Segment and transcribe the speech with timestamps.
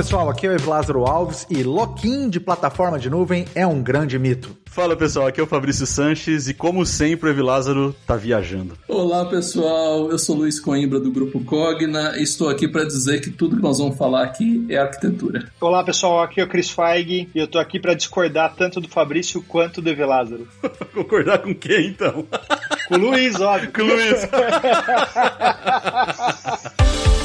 [0.00, 4.18] Pessoal, aqui é o Lázaro Alves e lock-in de plataforma de nuvem é um grande
[4.18, 4.56] mito.
[4.64, 8.78] Fala pessoal, aqui é o Fabrício Sanches e como sempre o Evilázaro tá viajando.
[8.88, 13.28] Olá pessoal, eu sou Luiz Coimbra do Grupo Cogna e estou aqui para dizer que
[13.28, 15.50] tudo que nós vamos falar aqui é arquitetura.
[15.60, 18.88] Olá pessoal, aqui é o Chris Feig e eu tô aqui para discordar tanto do
[18.88, 20.48] Fabrício quanto do Evilázaro.
[20.94, 22.24] Concordar com quem então?
[22.88, 23.70] Com o Luiz, óbvio.
[23.70, 24.26] Com o Luiz.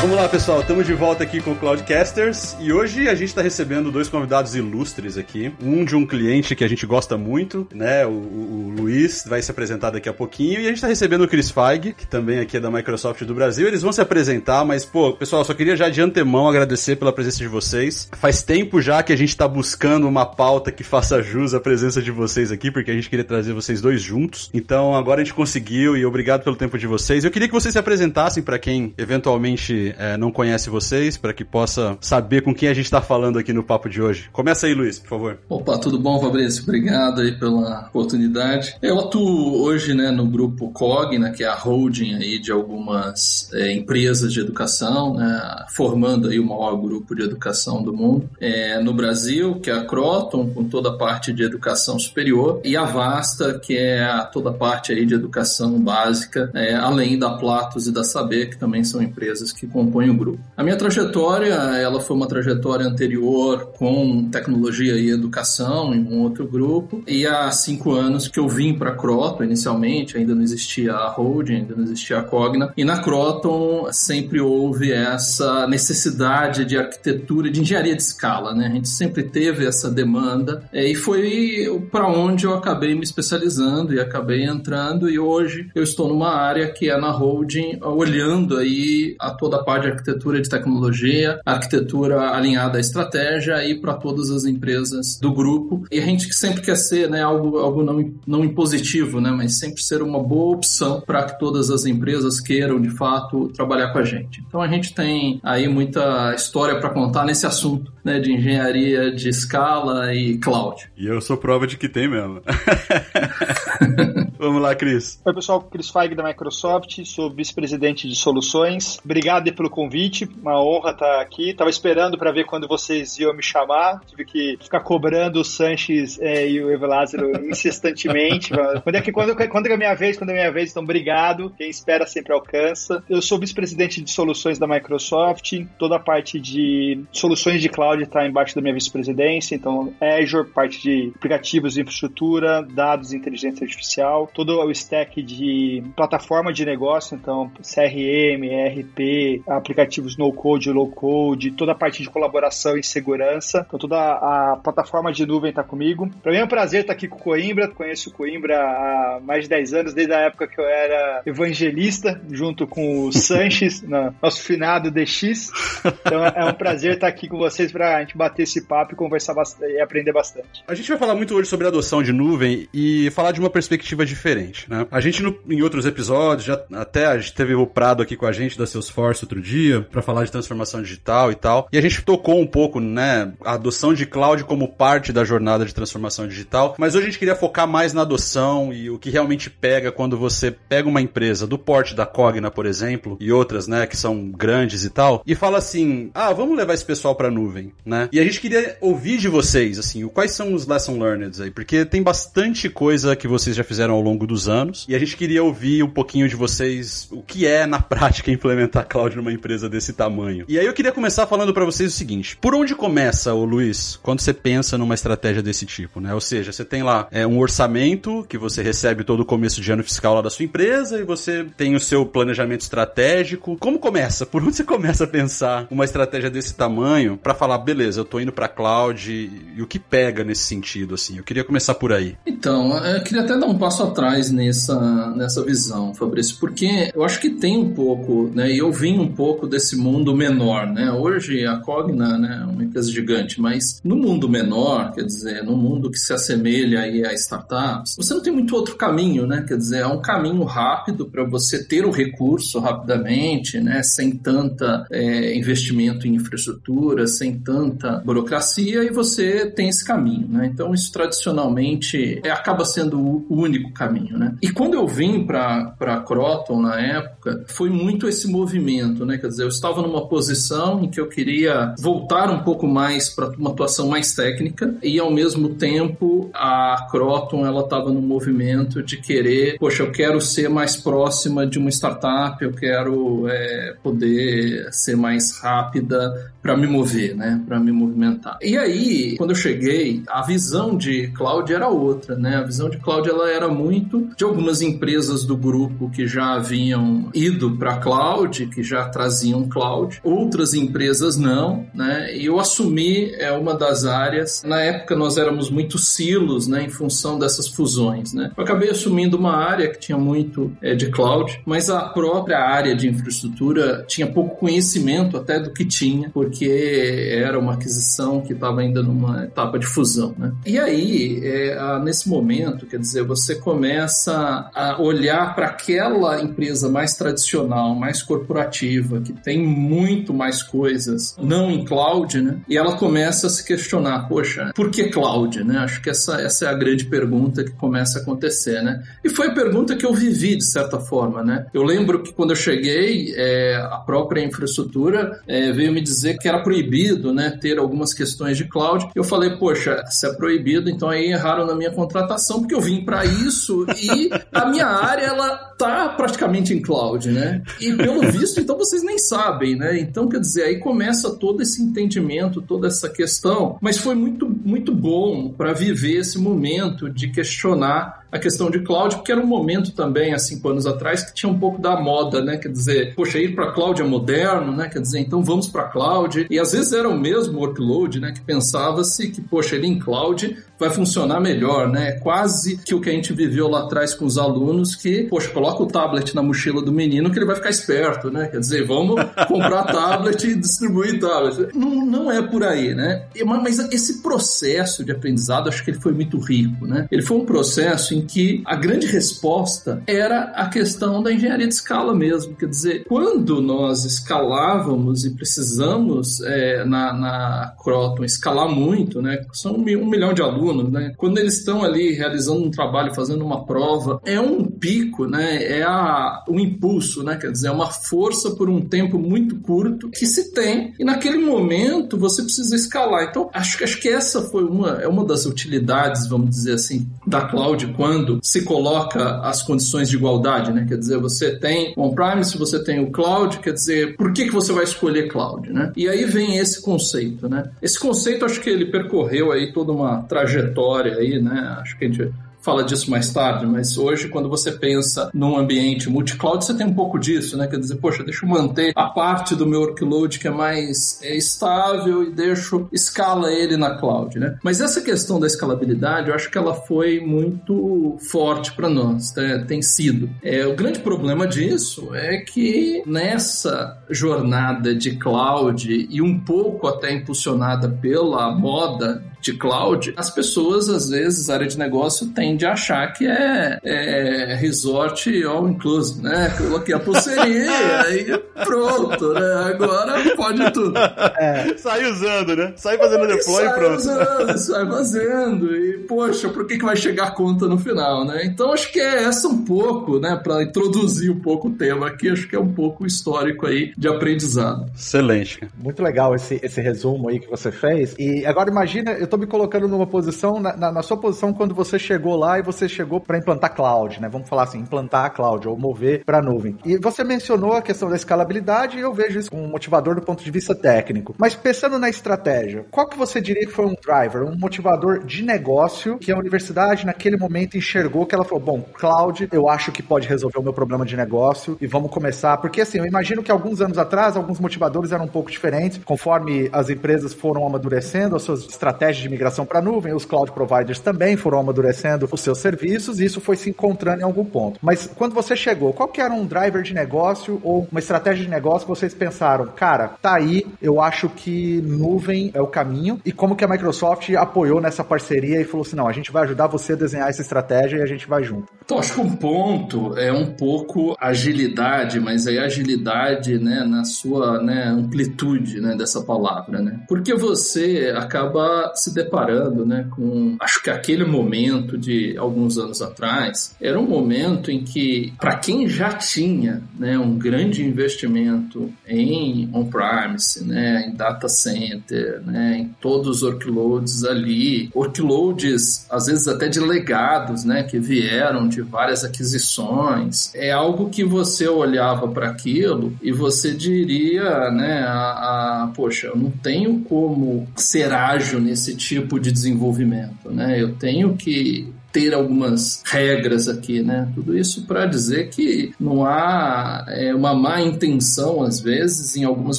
[0.00, 0.62] Vamos lá, pessoal.
[0.62, 4.54] Estamos de volta aqui com o Cloudcasters e hoje a gente está recebendo dois convidados
[4.54, 5.52] ilustres aqui.
[5.62, 8.06] Um de um cliente que a gente gosta muito, né?
[8.06, 11.28] O, o, Luiz vai se apresentar daqui a pouquinho e a gente está recebendo o
[11.28, 13.68] Chris Feig, que também aqui é da Microsoft do Brasil.
[13.68, 17.36] Eles vão se apresentar, mas pô, pessoal, só queria já de antemão agradecer pela presença
[17.36, 18.08] de vocês.
[18.12, 22.00] Faz tempo já que a gente está buscando uma pauta que faça jus à presença
[22.00, 24.48] de vocês aqui, porque a gente queria trazer vocês dois juntos.
[24.54, 27.22] Então agora a gente conseguiu e obrigado pelo tempo de vocês.
[27.22, 31.44] Eu queria que vocês se apresentassem para quem eventualmente é, não conhece vocês, para que
[31.44, 34.28] possa saber com quem a gente está falando aqui no papo de hoje.
[34.32, 35.38] Começa aí, Luiz, por favor.
[35.48, 36.62] Opa, tudo bom, Fabrício?
[36.62, 38.76] Obrigado aí pela oportunidade.
[38.82, 43.72] Eu atuo hoje né, no grupo Cogna, que é a holding aí de algumas é,
[43.72, 48.28] empresas de educação, né, formando aí o maior grupo de educação do mundo.
[48.40, 52.76] É, no Brasil, que é a Croton, com toda a parte de educação superior, e
[52.76, 57.30] a Vasta, que é a, toda a parte aí de educação básica, é, além da
[57.30, 60.38] Platos e da Saber, que também são empresas que compõem o grupo.
[60.56, 66.46] A minha trajetória, ela foi uma trajetória anterior com tecnologia e educação em um outro
[66.46, 70.92] grupo, e há cinco anos que eu vim para a Croton, inicialmente, ainda não existia
[70.92, 76.76] a Holding, ainda não existia a Cogna, e na Croton sempre houve essa necessidade de
[76.76, 78.66] arquitetura, de engenharia de escala, né?
[78.66, 84.00] A gente sempre teve essa demanda, e foi para onde eu acabei me especializando e
[84.00, 89.30] acabei entrando, e hoje eu estou numa área que é na Holding, olhando aí a
[89.30, 94.44] toda a parte de arquitetura de tecnologia, arquitetura alinhada à estratégia e para todas as
[94.44, 95.84] empresas do grupo.
[95.92, 99.80] E a gente sempre quer ser né, algo, algo não, não impositivo, né, mas sempre
[99.80, 104.04] ser uma boa opção para que todas as empresas queiram, de fato, trabalhar com a
[104.04, 104.42] gente.
[104.48, 109.28] Então a gente tem aí muita história para contar nesse assunto né, de engenharia de
[109.28, 110.90] escala e cloud.
[110.96, 112.42] E eu sou prova de que tem mesmo.
[114.40, 115.20] Vamos lá, Cris.
[115.22, 115.60] Oi, pessoal.
[115.60, 118.98] Cris Feig da Microsoft, sou vice-presidente de soluções.
[119.04, 121.52] Obrigado pelo convite, uma honra estar aqui.
[121.52, 124.00] Tava esperando para ver quando vocês iam me chamar.
[124.06, 128.50] Tive que ficar cobrando o Sanches é, e o Evelázaro insistentemente.
[128.82, 130.16] quando é que quando, quando é a minha vez?
[130.16, 130.70] Quando é a minha vez?
[130.70, 131.52] Então, obrigado.
[131.58, 133.04] Quem espera sempre alcança.
[133.10, 135.52] Eu sou vice-presidente de soluções da Microsoft.
[135.78, 139.54] Toda a parte de soluções de cloud está embaixo da minha vice-presidência.
[139.54, 145.82] Então, Azure, parte de aplicativos de infraestrutura, dados e inteligência artificial todo o stack de
[145.96, 152.10] plataforma de negócio, então CRM, ERP, aplicativos no code, low code, toda a parte de
[152.10, 153.64] colaboração e segurança.
[153.66, 156.10] Então toda a plataforma de nuvem está comigo.
[156.22, 157.68] Para mim é um prazer estar aqui com o Coimbra.
[157.68, 162.20] Conheço o Coimbra há mais de 10 anos, desde a época que eu era evangelista,
[162.30, 165.50] junto com o Sanches, no nosso finado DX.
[165.84, 168.96] Então é um prazer estar aqui com vocês para a gente bater esse papo e
[168.96, 170.62] conversar bastante, e aprender bastante.
[170.66, 174.04] A gente vai falar muito hoje sobre adoção de nuvem e falar de uma perspectiva
[174.04, 174.19] diferente,
[174.68, 174.86] né?
[174.90, 178.26] A gente no, em outros episódios, já até a gente teve o Prado aqui com
[178.26, 181.68] a gente da Salesforce outro dia para falar de transformação digital e tal.
[181.72, 185.64] E a gente tocou um pouco, né, a adoção de cloud como parte da jornada
[185.64, 189.10] de transformação digital, mas hoje a gente queria focar mais na adoção e o que
[189.10, 193.66] realmente pega quando você pega uma empresa do porte da Cogna, por exemplo, e outras,
[193.66, 197.30] né, que são grandes e tal, e fala assim: "Ah, vamos levar esse pessoal para
[197.30, 198.08] nuvem", né?
[198.12, 201.84] E a gente queria ouvir de vocês assim, quais são os lesson learned aí, porque
[201.84, 204.86] tem bastante coisa que vocês já fizeram ao longo dos anos.
[204.88, 208.86] E a gente queria ouvir um pouquinho de vocês o que é na prática implementar
[208.86, 210.44] cloud numa empresa desse tamanho.
[210.48, 213.98] E aí eu queria começar falando para vocês o seguinte: por onde começa, ô Luiz,
[214.02, 216.14] quando você pensa numa estratégia desse tipo, né?
[216.14, 219.72] Ou seja, você tem lá é, um orçamento que você recebe todo o começo de
[219.72, 223.56] ano fiscal lá da sua empresa e você tem o seu planejamento estratégico.
[223.58, 224.26] Como começa?
[224.26, 228.20] Por onde você começa a pensar uma estratégia desse tamanho para falar, beleza, eu tô
[228.20, 231.18] indo para cloud e, e o que pega nesse sentido assim?
[231.18, 232.16] Eu queria começar por aí.
[232.26, 237.04] Então, eu queria até dar um passo atrás atrás nessa, nessa visão, Fabrício, porque eu
[237.04, 238.50] acho que tem um pouco, né?
[238.50, 240.90] E eu vim um pouco desse mundo menor, né?
[240.90, 245.56] Hoje a Cogna né, é uma empresa gigante, mas no mundo menor, quer dizer, no
[245.56, 249.44] mundo que se assemelha aí a startups, você não tem muito outro caminho, né?
[249.46, 253.82] Quer dizer, é um caminho rápido para você ter o recurso rapidamente, né?
[253.82, 260.46] Sem tanta é, investimento em infraestrutura, sem tanta burocracia, e você tem esse caminho, né?
[260.46, 264.34] Então isso tradicionalmente é, acaba sendo o único caminho, né?
[264.42, 269.18] E quando eu vim para Croton na época, foi muito esse movimento, né?
[269.18, 273.28] Quer dizer, eu estava numa posição em que eu queria voltar um pouco mais para
[273.30, 278.96] uma atuação mais técnica e ao mesmo tempo a Croton ela estava no movimento de
[278.98, 284.96] querer, poxa, eu quero ser mais próxima de uma startup, eu quero é, poder ser
[284.96, 287.40] mais rápida para me mover, né?
[287.46, 288.38] Para me movimentar.
[288.40, 292.36] E aí, quando eu cheguei, a visão de cloud era outra, né?
[292.36, 297.10] A visão de cloud ela era muito de algumas empresas do grupo que já haviam
[297.14, 300.00] ido para cloud, que já traziam cloud.
[300.02, 302.16] Outras empresas não, né?
[302.16, 304.42] E eu assumi é uma das áreas.
[304.44, 306.64] Na época nós éramos muito silos, né?
[306.64, 308.30] Em função dessas fusões, né?
[308.36, 312.74] Eu acabei assumindo uma área que tinha muito é, de cloud, mas a própria área
[312.74, 318.60] de infraestrutura tinha pouco conhecimento até do que tinha, porque era uma aquisição que estava
[318.60, 320.14] ainda numa etapa de fusão.
[320.16, 320.32] Né?
[320.46, 326.94] E aí, é, nesse momento, quer dizer, você começa a olhar para aquela empresa mais
[326.94, 332.38] tradicional, mais corporativa, que tem muito mais coisas, não em cloud, né?
[332.48, 335.58] E ela começa a se questionar, poxa, por que cloud, né?
[335.58, 338.82] Acho que essa, essa é a grande pergunta que começa a acontecer, né?
[339.02, 341.46] E foi a pergunta que eu vivi, de certa forma, né?
[341.52, 346.28] Eu lembro que quando eu cheguei, é, a própria infraestrutura é, veio me dizer que
[346.28, 348.88] era proibido, né, ter algumas questões de cloud.
[348.94, 352.84] Eu falei, poxa, se é proibido, então aí erraram na minha contratação, porque eu vim
[352.84, 357.42] para isso e a minha área ela tá praticamente em cloud, né?
[357.60, 359.78] E pelo visto, então vocês nem sabem, né?
[359.78, 364.74] Então, quer dizer, aí começa todo esse entendimento, toda essa questão, mas foi muito muito
[364.74, 369.72] bom para viver esse momento de questionar a questão de cloud, porque era um momento
[369.72, 372.36] também, há cinco anos atrás, que tinha um pouco da moda, né?
[372.36, 374.68] Quer dizer, poxa, ir para cloud é moderno, né?
[374.68, 376.26] Quer dizer, então vamos para cloud.
[376.28, 378.12] E às vezes era o mesmo workload, né?
[378.12, 381.92] Que pensava-se que, poxa, ele em cloud vai funcionar melhor, né?
[381.92, 385.62] Quase que o que a gente viveu lá atrás com os alunos, que, poxa, coloca
[385.62, 388.28] o tablet na mochila do menino que ele vai ficar esperto, né?
[388.28, 388.96] Quer dizer, vamos
[389.26, 391.48] comprar tablet e distribuir tablet.
[391.54, 393.06] Não, não é por aí, né?
[393.24, 396.86] Mas esse processo de aprendizado, acho que ele foi muito rico, né?
[396.90, 401.54] Ele foi um processo em que a grande resposta era a questão da engenharia de
[401.54, 402.34] escala mesmo.
[402.34, 409.24] Quer dizer, quando nós escalávamos e precisamos é, na, na Croton escalar muito, né?
[409.32, 410.92] São um, um milhão de alunos, né?
[410.96, 415.42] Quando eles estão ali realizando um trabalho, fazendo uma prova, é um pico, né?
[415.44, 417.16] É a, um impulso, né?
[417.16, 421.18] Quer dizer, é uma força por um tempo muito curto que se tem e naquele
[421.18, 423.04] momento você precisa escalar.
[423.04, 427.22] Então, acho, acho que essa foi uma, é uma das utilidades, vamos dizer assim, da
[427.22, 430.64] cloud quando se coloca as condições de igualdade, né?
[430.68, 434.52] Quer dizer, você tem on-premise, você tem o cloud, quer dizer, por que, que você
[434.52, 435.72] vai escolher cloud, né?
[435.76, 437.50] E aí vem esse conceito, né?
[437.60, 441.56] Esse conceito, acho que ele percorreu aí toda uma trajetória aí, né?
[441.60, 445.88] Acho que a gente fala disso mais tarde, mas hoje, quando você pensa num ambiente
[445.88, 447.46] multi-cloud, você tem um pouco disso, né?
[447.46, 451.16] Quer dizer, poxa, deixa eu manter a parte do meu workload que é mais é,
[451.16, 454.38] estável e deixo escala ele na cloud, né?
[454.42, 459.44] Mas essa questão da escalabilidade, eu acho que ela foi muito forte para nós, né?
[459.46, 460.10] tem sido.
[460.22, 466.92] É, o grande problema disso é que nessa jornada de cloud e um pouco até
[466.92, 472.92] impulsionada pela moda de cloud, as pessoas, às vezes, área de negócio tende a achar
[472.92, 476.34] que é, é resort all inclusive, né?
[476.36, 477.50] Coloquei a pulseirinha
[477.90, 479.34] e pronto, né?
[479.46, 480.78] Agora pode tudo.
[481.18, 481.56] É.
[481.56, 482.52] Sai usando, né?
[482.56, 483.80] Sai fazendo deploy e pronto.
[483.80, 485.56] Sai usando, sai fazendo.
[485.56, 488.24] E, poxa, por que, que vai chegar a conta no final, né?
[488.24, 490.18] Então, acho que é essa um pouco, né?
[490.22, 493.88] Para introduzir um pouco o tema aqui, acho que é um pouco histórico aí de
[493.88, 494.70] aprendizado.
[494.74, 495.40] Excelente.
[495.58, 497.94] Muito legal esse, esse resumo aí que você fez.
[497.98, 501.54] E agora imagina, eu tô me colocando numa posição, na, na, na sua posição, quando
[501.54, 504.08] você chegou lá e você chegou para implantar cloud, né?
[504.08, 506.56] Vamos falar assim, implantar a cloud ou mover para nuvem.
[506.64, 510.02] E você mencionou a questão da escalabilidade e eu vejo isso como um motivador do
[510.02, 511.14] ponto de vista técnico.
[511.18, 515.24] Mas pensando na estratégia, qual que você diria que foi um driver, um motivador de
[515.24, 519.82] negócio que a universidade naquele momento enxergou que ela falou, bom, cloud, eu acho que
[519.82, 523.30] pode resolver o meu problema de negócio e vamos começar, porque assim, eu imagino que
[523.30, 528.22] alguns anos atrás, alguns motivadores eram um pouco diferentes, conforme as empresas foram amadurecendo as
[528.22, 532.38] suas estratégias de migração para a nuvem, os cloud providers também foram amadurecendo os seus
[532.38, 534.58] serviços, e isso foi se encontrando em algum ponto.
[534.62, 538.30] Mas quando você chegou, qual que era um driver de negócio ou uma estratégia de
[538.30, 543.12] negócio que vocês pensaram, cara, tá aí, eu acho que nuvem é o caminho, e
[543.12, 546.46] como que a Microsoft apoiou nessa parceria e falou assim, não, a gente vai ajudar
[546.46, 548.52] você a desenhar essa estratégia e a gente vai junto.
[548.64, 554.42] Então, acho que um ponto é um pouco agilidade, mas aí agilidade, né, na sua
[554.42, 556.80] né, amplitude, né, dessa palavra, né?
[556.88, 563.54] Porque você acaba se deparando, né, com, acho que aquele momento de alguns anos atrás,
[563.60, 570.44] era um momento em que, para quem já tinha, né, um grande investimento em on-premise,
[570.44, 576.60] né, em data center, né, em todos os workloads ali, workloads às vezes até de
[576.60, 583.12] legados, né, que vieram de várias aquisições, é algo que você olhava para aquilo e
[583.12, 589.30] você diria, né, a, a, poxa, eu não tenho como ser ágil nesse tipo de
[589.30, 590.60] desenvolvimento, né?
[590.60, 594.08] Eu tenho que ter algumas regras aqui, né?
[594.14, 599.58] Tudo isso para dizer que não há é, uma má intenção, às vezes, em algumas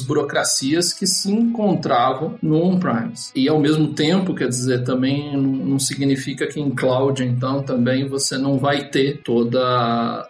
[0.00, 3.30] burocracias que se encontravam no on-premise.
[3.34, 8.38] E, ao mesmo tempo, quer dizer, também não significa que em cloud, então, também você
[8.38, 9.60] não vai ter toda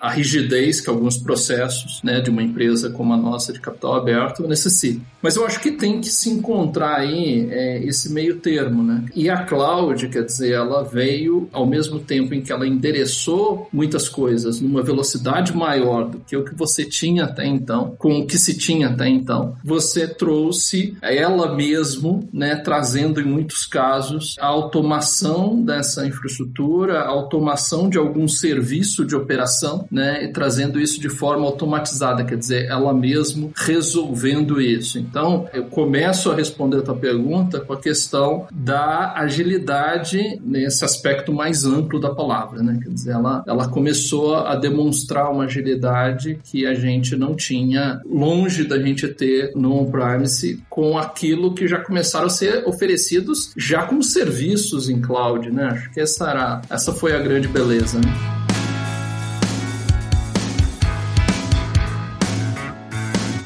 [0.00, 4.47] a rigidez que alguns processos né, de uma empresa como a nossa de capital aberto
[4.47, 5.02] necessitam.
[5.21, 9.04] Mas eu acho que tem que se encontrar aí é, esse meio termo, né?
[9.14, 13.68] E a cloud, quer dizer, ela veio ao mesmo mesmo tempo em que ela endereçou
[13.72, 18.26] muitas coisas numa velocidade maior do que o que você tinha até então, com o
[18.26, 24.46] que se tinha até então, você trouxe ela mesmo, né, trazendo em muitos casos a
[24.46, 31.08] automação dessa infraestrutura, a automação de algum serviço de operação, né, e trazendo isso de
[31.08, 34.99] forma automatizada, quer dizer, ela mesmo resolvendo isso.
[34.99, 41.32] Então, eu começo a responder a tua pergunta com a questão da agilidade nesse aspecto
[41.32, 42.79] mais amplo amplo da palavra, né?
[42.83, 48.65] Quer dizer, ela, ela começou a demonstrar uma agilidade que a gente não tinha longe
[48.65, 54.03] da gente ter no on-premise com aquilo que já começaram a ser oferecidos já como
[54.03, 55.65] serviços em cloud, né?
[55.65, 58.41] Acho que essa, era, essa foi a grande beleza, né?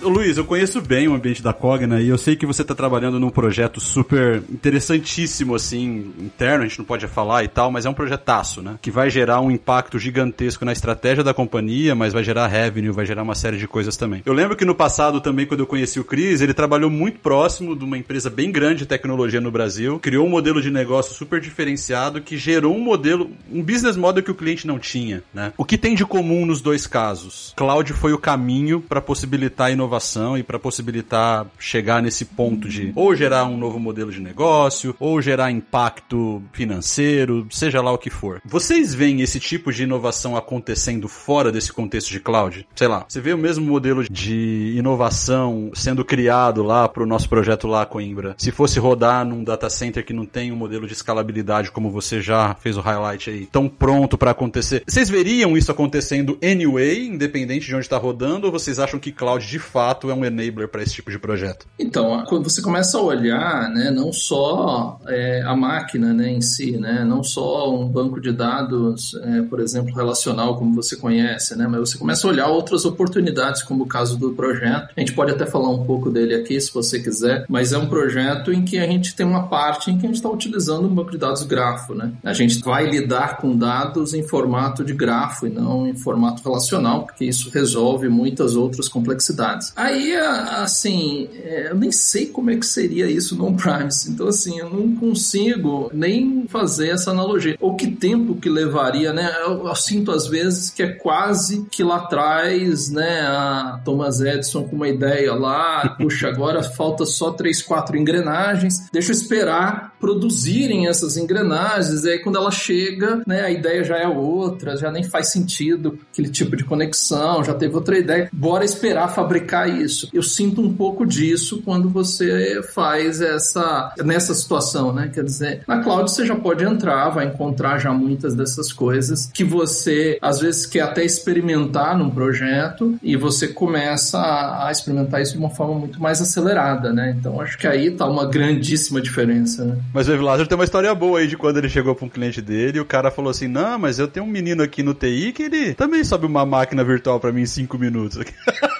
[0.08, 3.18] Luiz, eu conheço bem o ambiente da Cogna e eu sei que você está trabalhando
[3.18, 7.90] num projeto super interessantíssimo, assim, interno, a gente não pode falar e tal, mas é
[7.90, 8.78] um projetaço, né?
[8.80, 13.04] Que vai gerar um impacto gigantesco na estratégia da companhia, mas vai gerar revenue, vai
[13.04, 14.22] gerar uma série de coisas também.
[14.24, 17.74] Eu lembro que no passado também, quando eu conheci o Cris, ele trabalhou muito próximo
[17.74, 21.40] de uma empresa bem grande de tecnologia no Brasil, criou um modelo de negócio super
[21.40, 25.52] diferenciado que gerou um modelo, um business model que o cliente não tinha, né?
[25.56, 27.52] O que tem de comum nos dois casos?
[27.56, 32.92] Cloud foi o caminho para possibilitar inovação inovação e para possibilitar chegar nesse ponto de
[32.94, 38.10] ou gerar um novo modelo de negócio, ou gerar impacto financeiro, seja lá o que
[38.10, 38.40] for.
[38.44, 42.66] Vocês veem esse tipo de inovação acontecendo fora desse contexto de cloud?
[42.74, 47.28] Sei lá, você vê o mesmo modelo de inovação sendo criado lá para o nosso
[47.28, 48.34] projeto lá, Coimbra.
[48.38, 52.20] Se fosse rodar num data center que não tem um modelo de escalabilidade como você
[52.20, 54.82] já fez o highlight aí, tão pronto para acontecer.
[54.86, 59.46] Vocês veriam isso acontecendo anyway, independente de onde está rodando, ou vocês acham que cloud
[59.46, 61.66] de fato fato é um enabler para esse tipo de projeto?
[61.78, 66.76] Então, quando você começa a olhar, né, não só é, a máquina né, em si,
[66.76, 71.68] né, não só um banco de dados, é, por exemplo, relacional, como você conhece, né,
[71.68, 74.88] mas você começa a olhar outras oportunidades, como o caso do projeto.
[74.96, 77.86] A gente pode até falar um pouco dele aqui, se você quiser, mas é um
[77.86, 80.94] projeto em que a gente tem uma parte em que a gente está utilizando um
[80.94, 81.94] banco de dados grafo.
[81.94, 82.12] Né?
[82.24, 87.04] A gente vai lidar com dados em formato de grafo e não em formato relacional,
[87.04, 89.72] porque isso resolve muitas outras complexidades.
[89.76, 94.10] Aí, assim, é, eu nem sei como é que seria isso no on-premise.
[94.10, 97.56] Então, assim, eu não consigo nem fazer essa analogia.
[97.60, 99.30] Ou que tempo que levaria, né?
[99.44, 104.64] Eu, eu sinto às vezes que é quase que lá atrás, né, a Thomas Edison
[104.64, 110.88] com uma ideia lá, puxa, agora falta só três, quatro engrenagens, deixa eu esperar produzirem
[110.88, 115.02] essas engrenagens, e aí quando ela chega, né, a ideia já é outra, já nem
[115.02, 120.08] faz sentido aquele tipo de conexão, já teve outra ideia, bora esperar fabricar isso.
[120.12, 125.10] Eu sinto um pouco disso quando você faz essa nessa situação, né?
[125.12, 129.44] Quer dizer, na cloud você já pode entrar, vai encontrar já muitas dessas coisas que
[129.44, 135.32] você às vezes quer até experimentar num projeto e você começa a, a experimentar isso
[135.32, 137.14] de uma forma muito mais acelerada, né?
[137.18, 139.78] Então acho que aí tá uma grandíssima diferença, né?
[139.92, 142.40] Mas o Evilásio tem uma história boa aí de quando ele chegou para um cliente
[142.40, 145.32] dele e o cara falou assim: Não, mas eu tenho um menino aqui no TI
[145.32, 148.18] que ele também sobe uma máquina virtual para mim em cinco minutos.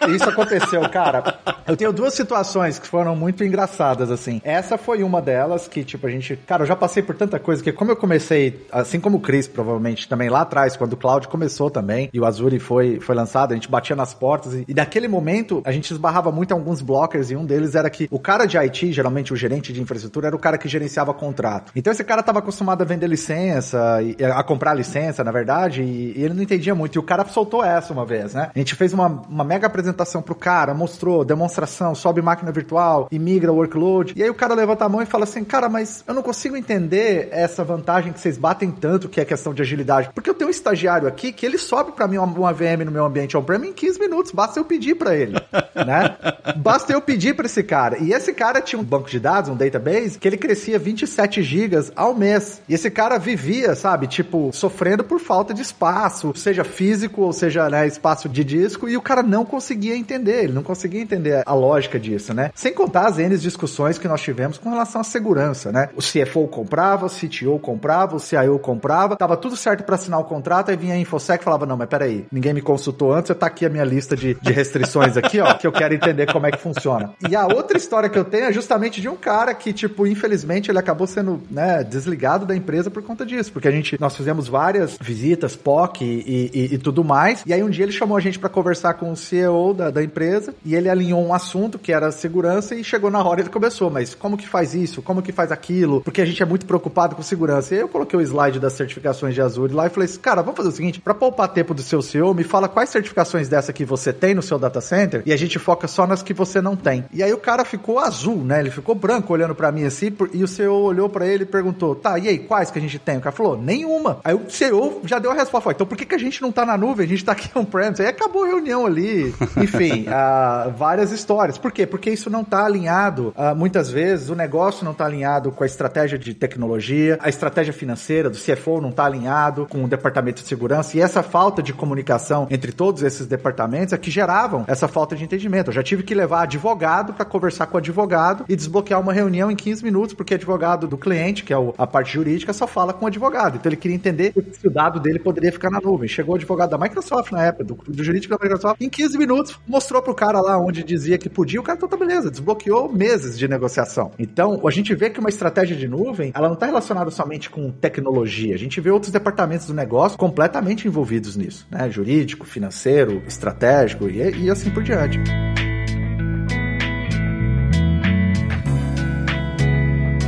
[0.09, 1.39] Isso aconteceu aconteceu, cara?
[1.67, 4.41] Eu tenho duas situações que foram muito engraçadas, assim.
[4.45, 6.37] Essa foi uma delas que, tipo, a gente.
[6.37, 9.49] Cara, eu já passei por tanta coisa que, como eu comecei, assim como o Chris,
[9.49, 13.53] provavelmente, também lá atrás, quando o Cloud começou também, e o Azure foi, foi lançado,
[13.53, 16.81] a gente batia nas portas, e, e naquele momento a gente esbarrava muito em alguns
[16.81, 20.29] blockers, e um deles era que o cara de IT, geralmente o gerente de infraestrutura,
[20.29, 21.73] era o cara que gerenciava contrato.
[21.75, 23.99] Então esse cara tava acostumado a vender licença,
[24.35, 26.97] a comprar licença, na verdade, e, e ele não entendia muito.
[26.97, 28.51] E o cara soltou essa uma vez, né?
[28.55, 33.19] A gente fez uma, uma mega apresentação pro cara, mostrou demonstração, sobe máquina virtual e
[33.19, 34.13] migra workload.
[34.17, 36.57] E aí o cara levanta a mão e fala assim: Cara, mas eu não consigo
[36.57, 40.11] entender essa vantagem que vocês batem tanto, que é questão de agilidade.
[40.15, 42.91] Porque eu tenho um estagiário aqui que ele sobe para mim uma, uma, VM no
[42.91, 44.33] meu ambiente on-prem em 15 minutos.
[44.33, 45.35] Basta eu pedir para ele,
[45.75, 46.17] né?
[46.57, 47.99] Basta eu pedir para esse cara.
[47.99, 51.93] E esse cara tinha um banco de dados, um database, que ele crescia 27 gigas
[51.97, 52.63] ao mês.
[52.69, 57.69] E esse cara vivia, sabe, tipo, sofrendo por falta de espaço, seja físico ou seja,
[57.69, 61.55] né, espaço de disco, e o cara não conseguia entender, ele não conseguia entender a
[61.55, 62.51] lógica disso, né?
[62.55, 65.89] Sem contar as N discussões que nós tivemos com relação à segurança, né?
[65.95, 70.25] O CFO comprava, o CTO comprava, o CIO comprava, tava tudo certo para assinar o
[70.25, 73.37] contrato, aí vinha a InfoSec e falava, não, mas peraí, ninguém me consultou antes, eu
[73.37, 76.47] tá aqui a minha lista de, de restrições aqui, ó, que eu quero entender como
[76.47, 77.13] é que funciona.
[77.29, 80.71] E a outra história que eu tenho é justamente de um cara que, tipo, infelizmente
[80.71, 84.49] ele acabou sendo, né, desligado da empresa por conta disso, porque a gente, nós fizemos
[84.49, 88.21] várias visitas, POC e, e, e tudo mais, e aí um dia ele chamou a
[88.21, 91.93] gente para conversar com o CEO da, da empresa, e ele alinhou um assunto que
[91.93, 95.03] era segurança, e chegou na hora ele começou, mas como que faz isso?
[95.03, 96.01] Como que faz aquilo?
[96.01, 97.75] Porque a gente é muito preocupado com segurança.
[97.75, 100.43] E aí eu coloquei o slide das certificações de Azure lá e falei assim, cara,
[100.43, 103.73] vamos fazer o seguinte, para poupar tempo do seu CEO, me fala quais certificações dessa
[103.73, 106.61] que você tem no seu data center, e a gente foca só nas que você
[106.61, 107.05] não tem.
[107.13, 108.61] E aí o cara ficou azul, né?
[108.61, 111.95] Ele ficou branco olhando para mim assim, e o CEO olhou para ele e perguntou,
[111.95, 113.19] tá, e aí, quais que a gente tem?
[113.19, 114.21] O cara falou, nenhuma.
[114.25, 116.53] Aí o CEO já deu a resposta, falou, então por que, que a gente não
[116.53, 117.07] tá na nuvem?
[117.07, 118.03] A gente tá aqui on-premise.
[118.03, 119.35] Aí acabou a reunião ali.
[119.57, 121.59] Enfim, uh, várias histórias.
[121.59, 121.87] Por quê?
[121.87, 125.67] Porque isso não tá alinhado, uh, muitas vezes, o negócio não tá alinhado com a
[125.67, 130.49] estratégia de tecnologia, a estratégia financeira do CFO não tá alinhado com o departamento de
[130.49, 135.15] segurança, e essa falta de comunicação entre todos esses departamentos é que geravam essa falta
[135.15, 135.69] de entendimento.
[135.69, 139.51] Eu já tive que levar advogado para conversar com o advogado e desbloquear uma reunião
[139.51, 142.93] em 15 minutos, porque o advogado do cliente, que é a parte jurídica, só fala
[142.93, 143.57] com o advogado.
[143.57, 146.09] Então ele queria entender se o dado dele poderia ficar na nuvem.
[146.09, 149.59] Chegou o advogado da Microsoft na época, do, do jurídico da Microsoft, em 15 minutos,
[149.67, 153.39] mostrou pro cara lá onde dizia que podia, o cara, então tá beleza, desbloqueou meses
[153.39, 154.11] de negociação.
[154.19, 157.71] Então, a gente vê que uma estratégia de nuvem, ela não está relacionada somente com
[157.71, 158.55] tecnologia.
[158.55, 161.89] A gente vê outros departamentos do negócio completamente envolvidos nisso, né?
[161.91, 165.21] Jurídico, financeiro, estratégico e, e assim por diante.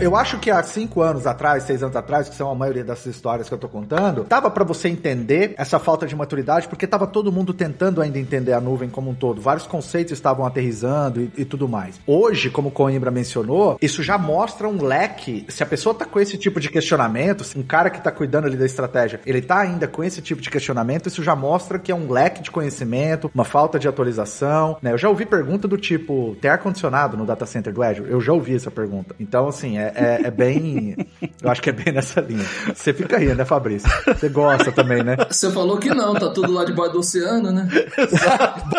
[0.01, 3.07] Eu acho que há cinco anos atrás, seis anos atrás, que são a maioria dessas
[3.07, 7.05] histórias que eu tô contando, tava para você entender essa falta de maturidade, porque tava
[7.05, 9.41] todo mundo tentando ainda entender a nuvem como um todo.
[9.41, 12.01] Vários conceitos estavam aterrizando e, e tudo mais.
[12.07, 15.45] Hoje, como Coimbra mencionou, isso já mostra um leque.
[15.49, 18.57] Se a pessoa tá com esse tipo de questionamento, um cara que tá cuidando ali
[18.57, 21.95] da estratégia, ele tá ainda com esse tipo de questionamento, isso já mostra que é
[21.95, 24.93] um leque de conhecimento, uma falta de atualização, né?
[24.93, 28.09] Eu já ouvi pergunta do tipo, tem ar-condicionado no data center do Azure?
[28.09, 29.17] Eu já ouvi essa pergunta.
[29.19, 30.97] Então, assim, é, é, é, bem.
[31.43, 32.45] Eu acho que é bem nessa linha.
[32.75, 33.89] Você fica rindo, né, Fabrício?
[34.07, 35.17] Você gosta também, né?
[35.31, 37.69] Você falou que não, tá tudo lá debaixo do oceano, né?
[37.97, 38.77] Exato.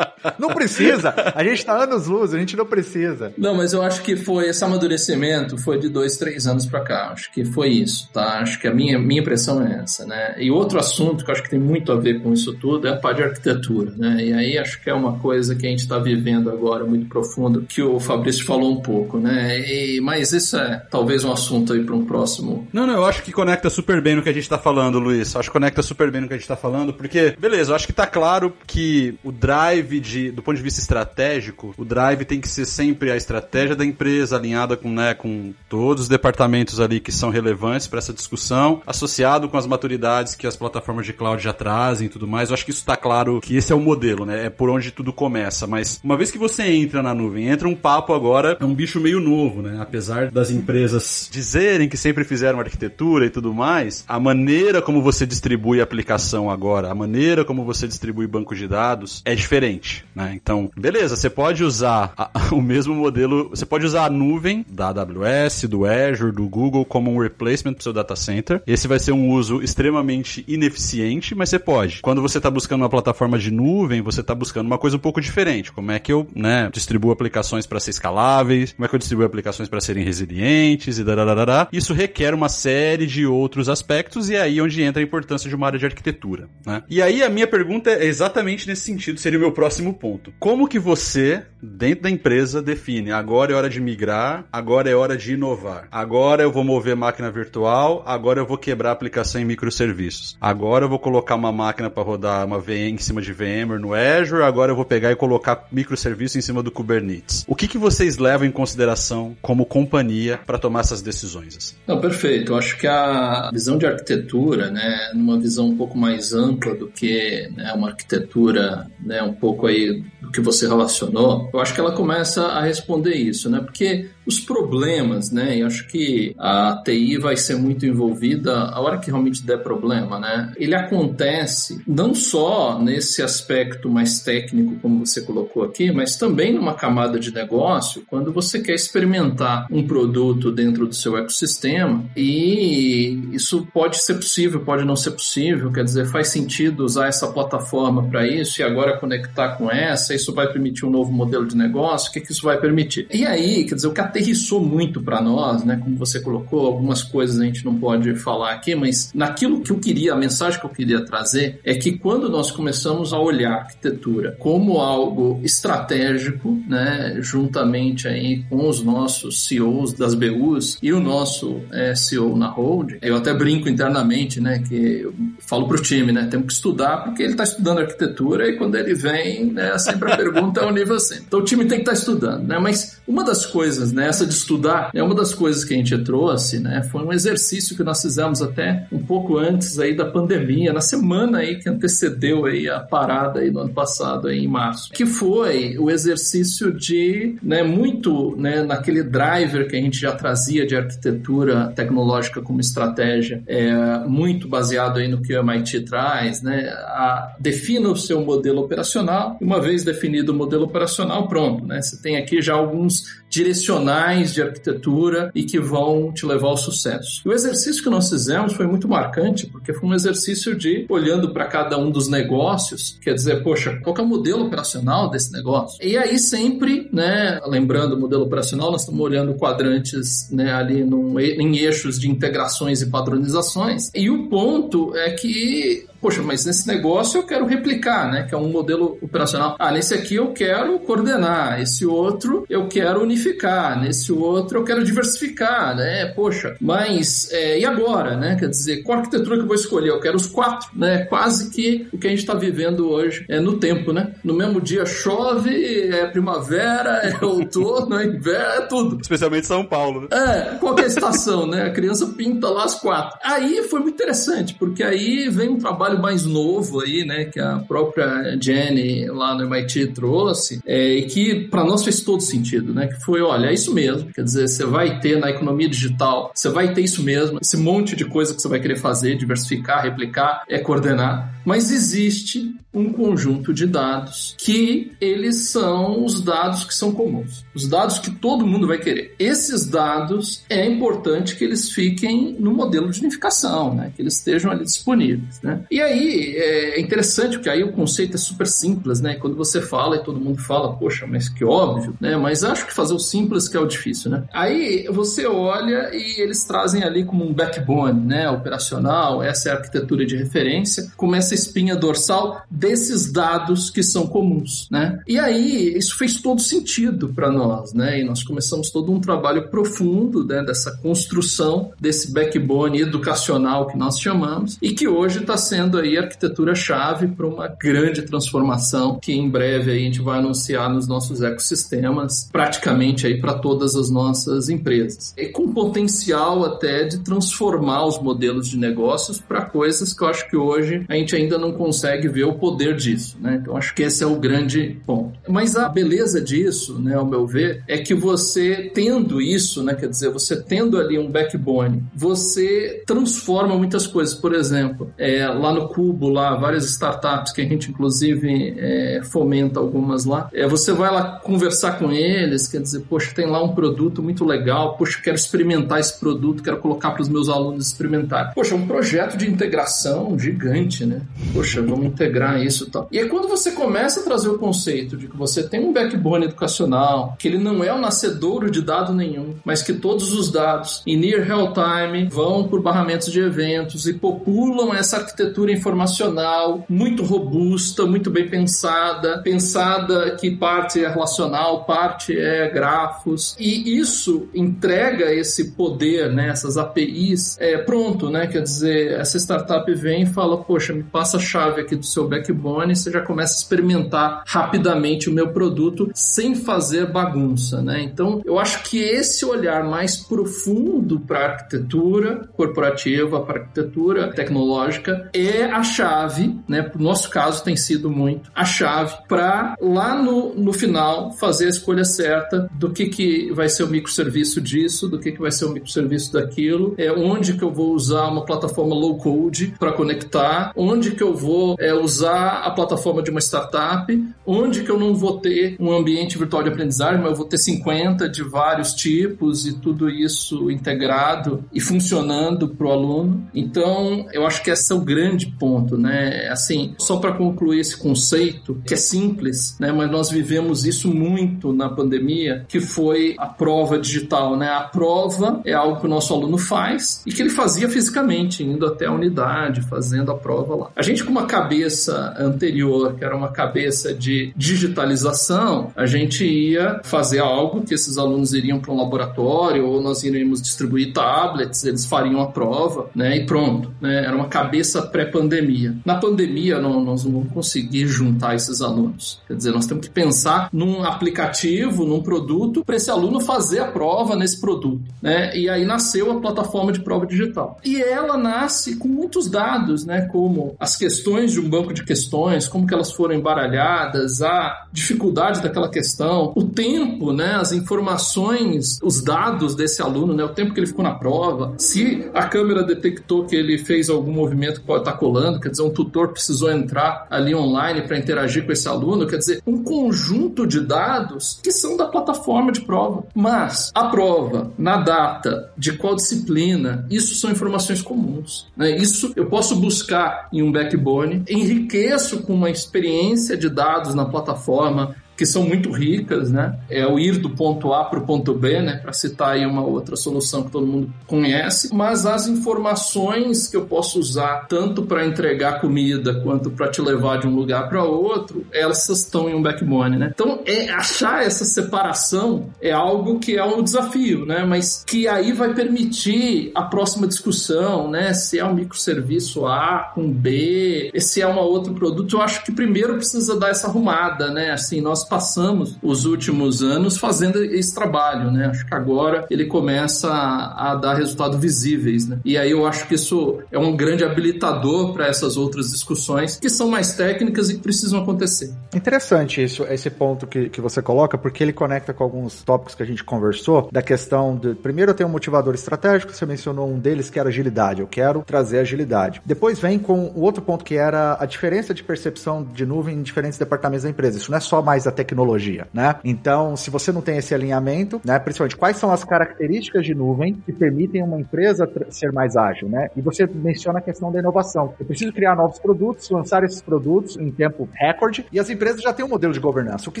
[0.38, 1.14] Não precisa.
[1.34, 3.32] A gente tá anos luz, a gente não precisa.
[3.36, 7.10] Não, mas eu acho que foi esse amadurecimento foi de dois, três anos para cá.
[7.12, 8.40] Acho que foi isso, tá?
[8.40, 10.34] Acho que a minha, minha impressão é essa, né?
[10.38, 12.90] E outro assunto que eu acho que tem muito a ver com isso tudo é
[12.90, 14.24] a parte de arquitetura, né?
[14.24, 17.62] E aí acho que é uma coisa que a gente está vivendo agora muito profundo,
[17.62, 19.58] que o Fabrício falou um pouco, né?
[19.60, 22.66] E, mas isso é talvez um assunto aí para um próximo.
[22.72, 25.34] Não, não, eu acho que conecta super bem no que a gente tá falando, Luiz.
[25.36, 27.86] Acho que conecta super bem no que a gente tá falando, porque, beleza, eu acho
[27.86, 32.40] que tá claro que o drive de do ponto de vista estratégico, o drive tem
[32.40, 37.00] que ser sempre a estratégia da empresa alinhada com, né, com todos os departamentos ali
[37.00, 41.42] que são relevantes para essa discussão, associado com as maturidades que as plataformas de cloud
[41.42, 42.48] já trazem e tudo mais.
[42.48, 44.46] Eu acho que isso está claro que esse é o modelo, né?
[44.46, 45.66] É por onde tudo começa.
[45.66, 49.00] Mas uma vez que você entra na nuvem, entra um papo agora, é um bicho
[49.00, 49.78] meio novo, né?
[49.80, 55.26] Apesar das empresas dizerem que sempre fizeram arquitetura e tudo mais, a maneira como você
[55.26, 60.04] distribui a aplicação agora, a maneira como você distribui banco de dados é diferente.
[60.14, 60.32] né?
[60.34, 64.88] Então, beleza, você pode usar a, o mesmo modelo, você pode usar a nuvem da
[64.88, 68.62] AWS, do Azure, do Google como um replacement para seu data center.
[68.66, 72.00] Esse vai ser um uso extremamente ineficiente, mas você pode.
[72.00, 75.20] Quando você está buscando uma plataforma de nuvem, você está buscando uma coisa um pouco
[75.20, 75.72] diferente.
[75.72, 78.72] Como é que eu, né, distribuo aplicações para ser escaláveis?
[78.72, 81.68] Como é que eu distribuo aplicações para serem resilientes e dararara.
[81.72, 85.54] Isso requer uma série de outros aspectos e é aí onde entra a importância de
[85.54, 86.82] uma área de arquitetura, né?
[86.88, 90.32] E aí a minha pergunta é exatamente nesse sentido, seria o meu próximo ponto.
[90.38, 95.16] Como que você, dentro da empresa, define agora é hora de migrar, agora é hora
[95.16, 100.36] de inovar, agora eu vou mover máquina virtual, agora eu vou quebrar aplicação em microserviços,
[100.40, 103.94] agora eu vou colocar uma máquina para rodar uma VM em cima de VMware no
[103.94, 107.44] Azure, agora eu vou pegar e colocar microserviço em cima do Kubernetes.
[107.46, 108.91] O que, que vocês levam em consideração
[109.40, 111.56] como companhia para tomar essas decisões?
[111.56, 111.74] Assim?
[111.86, 112.52] Não, perfeito.
[112.52, 116.88] Eu acho que a visão de arquitetura, né, numa visão um pouco mais ampla do
[116.88, 121.80] que né, uma arquitetura, né, um pouco aí do que você relacionou, eu acho que
[121.80, 123.60] ela começa a responder isso, né?
[123.60, 125.58] Porque os problemas, né?
[125.58, 130.18] E acho que a TI vai ser muito envolvida a hora que realmente der problema,
[130.18, 130.52] né?
[130.56, 136.74] Ele acontece não só nesse aspecto mais técnico, como você colocou aqui, mas também numa
[136.74, 143.66] camada de negócio, quando você quer experimentar um produto dentro do seu ecossistema e isso
[143.72, 148.26] pode ser possível, pode não ser possível, quer dizer, faz sentido usar essa plataforma para
[148.26, 152.12] isso e agora conectar com essa, isso vai permitir um novo modelo de negócio, o
[152.12, 153.06] que, que isso vai permitir?
[153.10, 155.80] E aí, quer dizer, o que aterrissou muito para nós, né?
[155.82, 159.78] Como você colocou, algumas coisas a gente não pode falar aqui, mas naquilo que eu
[159.78, 163.60] queria, a mensagem que eu queria trazer é que quando nós começamos a olhar a
[163.62, 167.16] arquitetura como algo estratégico, né?
[167.20, 172.94] Juntamente aí com os nossos CEOs das BUs e o nosso é, CEO na Hold,
[173.02, 174.62] eu até brinco internamente, né?
[174.66, 176.26] Que eu falo pro time, né?
[176.30, 179.76] Temos que estudar porque ele está estudando arquitetura e quando ele vem, né?
[179.78, 181.18] Sempre a pergunta é o nível 100.
[181.26, 182.58] Então o time tem que estar tá estudando, né?
[182.58, 184.08] Mas uma das coisas, né?
[184.08, 186.82] Essa de estudar é uma das coisas que a gente trouxe, né?
[186.90, 191.38] Foi um exercício que nós fizemos até um pouco antes aí da pandemia, na semana
[191.38, 195.76] aí que antecedeu aí a parada aí do ano passado, aí em março, que foi
[195.78, 201.72] o exercício de, né, muito, né, naquele driver que a gente já trazia de arquitetura
[201.74, 206.68] tecnológica como estratégia, é, muito baseado aí no que o MIT traz, né?
[206.68, 211.80] A, defina o seu modelo operacional, uma vez definido o modelo operacional, pronto, né?
[211.80, 217.22] Você tem aqui já alguns direcionais de arquitetura e que vão te levar ao sucesso.
[217.24, 221.32] E o exercício que nós fizemos foi muito marcante, porque foi um exercício de olhando
[221.32, 225.78] para cada um dos negócios, quer dizer, poxa, qual é o modelo operacional desse negócio?
[225.82, 231.18] E aí sempre, né, lembrando o modelo operacional, nós estamos olhando quadrantes, né, ali num,
[231.18, 233.90] em eixos de integrações e padronizações.
[233.94, 238.26] E o ponto é que poxa, mas nesse negócio eu quero replicar, né?
[238.28, 239.54] Que é um modelo operacional.
[239.58, 244.82] Ah, nesse aqui eu quero coordenar, esse outro eu quero unificar, nesse outro eu quero
[244.82, 246.06] diversificar, né?
[246.06, 248.36] Poxa, mas é, e agora, né?
[248.38, 249.90] Quer dizer, qual arquitetura que eu vou escolher?
[249.90, 251.04] Eu quero os quatro, né?
[251.04, 254.12] Quase que o que a gente está vivendo hoje é no tempo, né?
[254.24, 258.98] No mesmo dia chove, é primavera, é outono, é inverno, é tudo.
[259.00, 260.08] Especialmente São Paulo, né?
[260.10, 261.66] É, qualquer estação, né?
[261.66, 263.18] A criança pinta lá as quatro.
[263.22, 267.38] Aí foi muito interessante, porque aí vem um trabalho trabalho mais novo aí, né, que
[267.38, 272.72] a própria Jenny lá no MIT trouxe, é, e que para nós fez todo sentido,
[272.72, 276.32] né, que foi, olha, é isso mesmo, quer dizer, você vai ter na economia digital,
[276.34, 279.82] você vai ter isso mesmo, esse monte de coisa que você vai querer fazer, diversificar,
[279.82, 286.74] replicar, é coordenar, mas existe um conjunto de dados que eles são os dados que
[286.74, 289.14] são comuns, os dados que todo mundo vai querer.
[289.18, 293.92] Esses dados é importante que eles fiquem no modelo de unificação, né?
[293.94, 295.40] que eles estejam ali disponíveis.
[295.42, 295.60] Né?
[295.70, 299.14] E aí é interessante porque aí o conceito é super simples, né?
[299.16, 302.16] Quando você fala e todo mundo fala, poxa, mas que óbvio, né?
[302.16, 304.24] Mas acho que fazer o simples que é o difícil, né?
[304.32, 308.30] Aí você olha e eles trazem ali como um backbone, né?
[308.30, 314.06] Operacional, essa é a arquitetura de referência, como essa espinha dorsal desses dados que são
[314.06, 315.00] comuns, né?
[315.06, 318.00] E aí isso fez todo sentido para nós, né?
[318.00, 320.42] E nós começamos todo um trabalho profundo né?
[320.42, 326.02] dessa construção desse backbone educacional que nós chamamos e que hoje está sendo aí a
[326.02, 332.28] arquitetura-chave para uma grande transformação que em breve a gente vai anunciar nos nossos ecossistemas,
[332.30, 335.14] praticamente aí para todas as nossas empresas.
[335.16, 340.28] E com potencial até de transformar os modelos de negócios para coisas que eu acho
[340.28, 343.38] que hoje a gente ainda não consegue ver o poder disso, né?
[343.40, 345.18] Então acho que esse é o grande ponto.
[345.28, 349.88] Mas a beleza disso, né, ao meu ver, é que você tendo isso, né, quer
[349.88, 354.14] dizer, você tendo ali um backbone, você transforma muitas coisas.
[354.14, 359.60] Por exemplo, é, lá no Cubo lá, várias startups que a gente inclusive é, fomenta
[359.60, 360.28] algumas lá.
[360.32, 364.24] É, você vai lá conversar com eles, quer dizer, poxa, tem lá um produto muito
[364.24, 368.34] legal, poxa, quero experimentar esse produto, quero colocar para os meus alunos experimentar.
[368.34, 371.02] Poxa, é um projeto de integração gigante, né?
[371.32, 372.88] Poxa, vamos integrar isso e tal.
[372.90, 376.26] E aí quando você começa a trazer o conceito de que você tem um backbone
[376.26, 380.82] educacional, que ele não é o nascedouro de dado nenhum, mas que todos os dados
[380.86, 387.02] em near real time vão por barramentos de eventos e populam essa arquitetura informacional muito
[387.02, 395.12] robusta, muito bem pensada, pensada que parte é relacional, parte é grafos, e isso entrega
[395.12, 400.42] esse poder, né, essas APIs, é, pronto, né, quer dizer, essa startup vem e fala,
[400.42, 405.08] poxa, me passa a chave aqui do seu backbone, você já começa a experimentar rapidamente
[405.08, 411.00] o meu produto sem fazer bagunça, né, então eu acho que esse olhar mais profundo
[411.00, 417.42] para a arquitetura corporativa, para a arquitetura tecnológica é a chave, né, no nosso caso
[417.42, 422.70] tem sido muito, a chave para lá no, no final fazer a escolha certa do
[422.70, 426.74] que, que vai ser o microserviço disso, do que, que vai ser o microserviço daquilo,
[426.76, 431.14] é onde que eu vou usar uma plataforma low code para conectar, onde que eu
[431.14, 433.86] vou é, usar a plataforma de uma startup,
[434.26, 437.38] onde que eu não vou ter um ambiente virtual de aprendizagem, mas eu vou ter
[437.38, 443.26] 50 de vários tipos e tudo isso integrado e funcionando para o aluno.
[443.34, 446.28] Então, eu acho que esse é o grande ponto, né?
[446.30, 449.72] Assim, só para concluir esse conceito, que é simples, né?
[449.72, 454.48] Mas nós vivemos isso muito na pandemia, que foi a prova digital, né?
[454.48, 458.66] A prova é algo que o nosso aluno faz e que ele fazia fisicamente, indo
[458.66, 460.70] até a unidade, fazendo a prova lá.
[460.76, 466.80] A gente com uma cabeça anterior, que era uma cabeça de digitalização, a gente ia
[466.84, 471.86] fazer algo que esses alunos iriam para um laboratório ou nós iríamos distribuir tablets, eles
[471.86, 473.16] fariam a prova, né?
[473.16, 474.04] E pronto, né?
[474.04, 475.76] Era uma cabeça pré-pandemia.
[475.84, 479.20] Na pandemia, não, nós não vamos conseguir juntar esses alunos.
[479.28, 483.66] Quer dizer, nós temos que pensar num aplicativo, num produto, para esse aluno fazer a
[483.66, 485.36] prova nesse produto, né?
[485.36, 487.58] E aí nasceu a plataforma de prova digital.
[487.64, 490.02] E ela nasce com muitos dados, né?
[490.10, 495.42] Como as questões de um banco de questões, como que elas foram embaralhadas, a dificuldade
[495.42, 497.34] daquela questão, o tempo, né?
[497.34, 500.24] As informações, os dados desse aluno, né?
[500.24, 504.12] O tempo que ele ficou na prova, se a câmera detectou que ele fez algum
[504.12, 504.92] movimento que pode estar
[505.40, 509.42] quer dizer, um tutor precisou entrar ali online para interagir com esse aluno, quer dizer,
[509.46, 513.04] um conjunto de dados que são da plataforma de prova.
[513.14, 518.46] Mas a prova, na data, de qual disciplina, isso são informações comuns.
[518.56, 518.76] Né?
[518.76, 524.94] Isso eu posso buscar em um backbone, enriqueço com uma experiência de dados na plataforma,
[525.22, 526.58] que são muito ricas, né?
[526.68, 528.78] É o ir do ponto A para o ponto B, né?
[528.82, 531.72] Para citar aí uma outra solução que todo mundo conhece.
[531.72, 537.20] Mas as informações que eu posso usar tanto para entregar comida quanto para te levar
[537.20, 540.10] de um lugar para outro, elas estão em um backbone, né?
[540.12, 544.44] Então, é, achar essa separação é algo que é um desafio, né?
[544.44, 548.12] Mas que aí vai permitir a próxima discussão, né?
[548.12, 552.50] Se é um microserviço A com B, se é um outro produto, eu acho que
[552.50, 554.50] primeiro precisa dar essa arrumada, né?
[554.50, 558.46] Assim, nós passamos os últimos anos fazendo esse trabalho, né?
[558.46, 562.18] Acho que agora ele começa a, a dar resultados visíveis, né?
[562.24, 566.48] E aí eu acho que isso é um grande habilitador para essas outras discussões que
[566.48, 568.54] são mais técnicas e que precisam acontecer.
[568.74, 572.82] Interessante isso, esse ponto que, que você coloca, porque ele conecta com alguns tópicos que
[572.82, 577.10] a gente conversou, da questão de, primeiro tenho um motivador estratégico, você mencionou um deles
[577.10, 579.20] que era agilidade, eu quero trazer agilidade.
[579.26, 583.02] Depois vem com o outro ponto que era a diferença de percepção de nuvem em
[583.02, 584.16] diferentes departamentos da empresa.
[584.16, 585.96] Isso não é só mais a tecnologia, né?
[586.04, 590.34] Então, se você não tem esse alinhamento, né, principalmente quais são as características de nuvem
[590.34, 592.88] que permitem uma empresa ser mais ágil, né?
[592.96, 594.74] E você menciona a questão da inovação.
[594.78, 598.92] Eu preciso criar novos produtos, lançar esses produtos em tempo recorde, e as empresas já
[598.92, 600.00] têm um modelo de governança, o que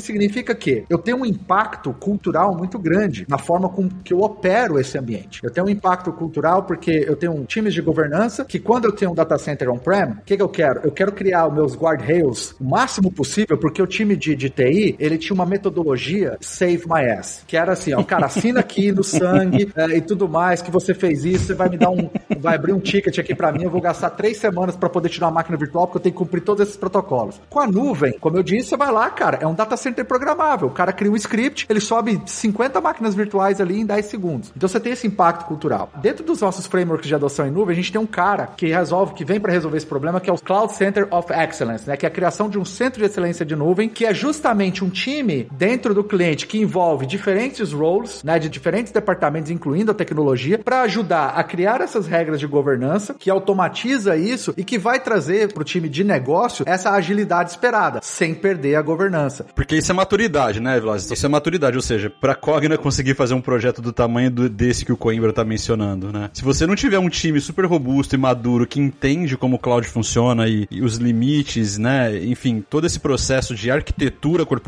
[0.00, 4.78] significa que eu tenho um impacto cultural muito grande na forma com que eu opero
[4.78, 5.40] esse ambiente.
[5.42, 9.12] Eu tenho um impacto cultural porque eu tenho times de governança que quando eu tenho
[9.12, 10.80] um data center on-prem, o que, que eu quero?
[10.84, 14.81] Eu quero criar os meus guardrails o máximo possível, porque o time de, de TI
[14.98, 19.04] ele tinha uma metodologia save my ass, que era assim, ó, cara, assina aqui no
[19.04, 22.54] sangue é, e tudo mais, que você fez isso, você vai me dar um, vai
[22.54, 25.34] abrir um ticket aqui para mim, eu vou gastar três semanas para poder tirar uma
[25.34, 27.40] máquina virtual, porque eu tenho que cumprir todos esses protocolos.
[27.48, 30.68] Com a nuvem, como eu disse, você vai lá, cara, é um data center programável,
[30.68, 34.52] o cara cria um script, ele sobe 50 máquinas virtuais ali em 10 segundos.
[34.56, 35.90] Então você tem esse impacto cultural.
[36.00, 39.14] Dentro dos nossos frameworks de adoção em nuvem, a gente tem um cara que resolve,
[39.14, 42.06] que vem para resolver esse problema, que é o Cloud Center of Excellence, né, que
[42.06, 44.88] é a criação de um centro de excelência de nuvem, que é justamente basicamente um
[44.88, 50.58] time dentro do cliente que envolve diferentes roles, né, de diferentes departamentos, incluindo a tecnologia,
[50.58, 55.52] para ajudar a criar essas regras de governança, que automatiza isso e que vai trazer
[55.52, 59.46] para o time de negócio essa agilidade esperada, sem perder a governança.
[59.54, 61.10] Porque isso é maturidade, né, Vilas?
[61.10, 64.48] Isso é maturidade, ou seja, para a Cogna conseguir fazer um projeto do tamanho do,
[64.48, 66.30] desse que o Coimbra tá mencionando, né?
[66.32, 69.86] Se você não tiver um time super robusto e maduro que entende como o cloud
[69.86, 74.61] funciona e, e os limites, né, enfim, todo esse processo de arquitetura corporativa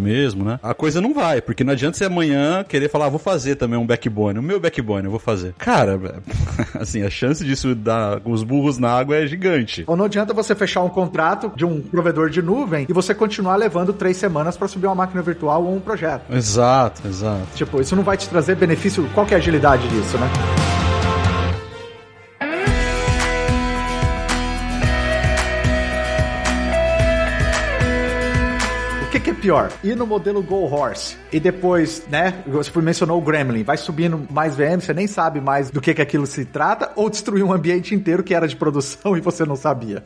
[0.00, 0.58] mesmo, né?
[0.62, 3.78] A coisa não vai, porque não adianta você amanhã querer falar, ah, vou fazer também
[3.78, 5.54] um backbone, o meu backbone eu vou fazer.
[5.58, 5.98] Cara,
[6.78, 9.84] assim, a chance disso dar os burros na água é gigante.
[9.86, 13.56] Ou não adianta você fechar um contrato de um provedor de nuvem e você continuar
[13.56, 16.22] levando três semanas para subir uma máquina virtual ou um projeto.
[16.30, 17.46] Exato, exato.
[17.54, 19.08] Tipo, isso não vai te trazer benefício.
[19.14, 20.79] Qual que é a agilidade disso, né?
[29.40, 29.72] Pior?
[29.82, 32.34] Ir no modelo Go Horse e depois, né?
[32.46, 36.02] Você mencionou o Gremlin, vai subindo mais VM, você nem sabe mais do que, que
[36.02, 39.56] aquilo se trata, ou destruir um ambiente inteiro que era de produção e você não
[39.56, 40.02] sabia.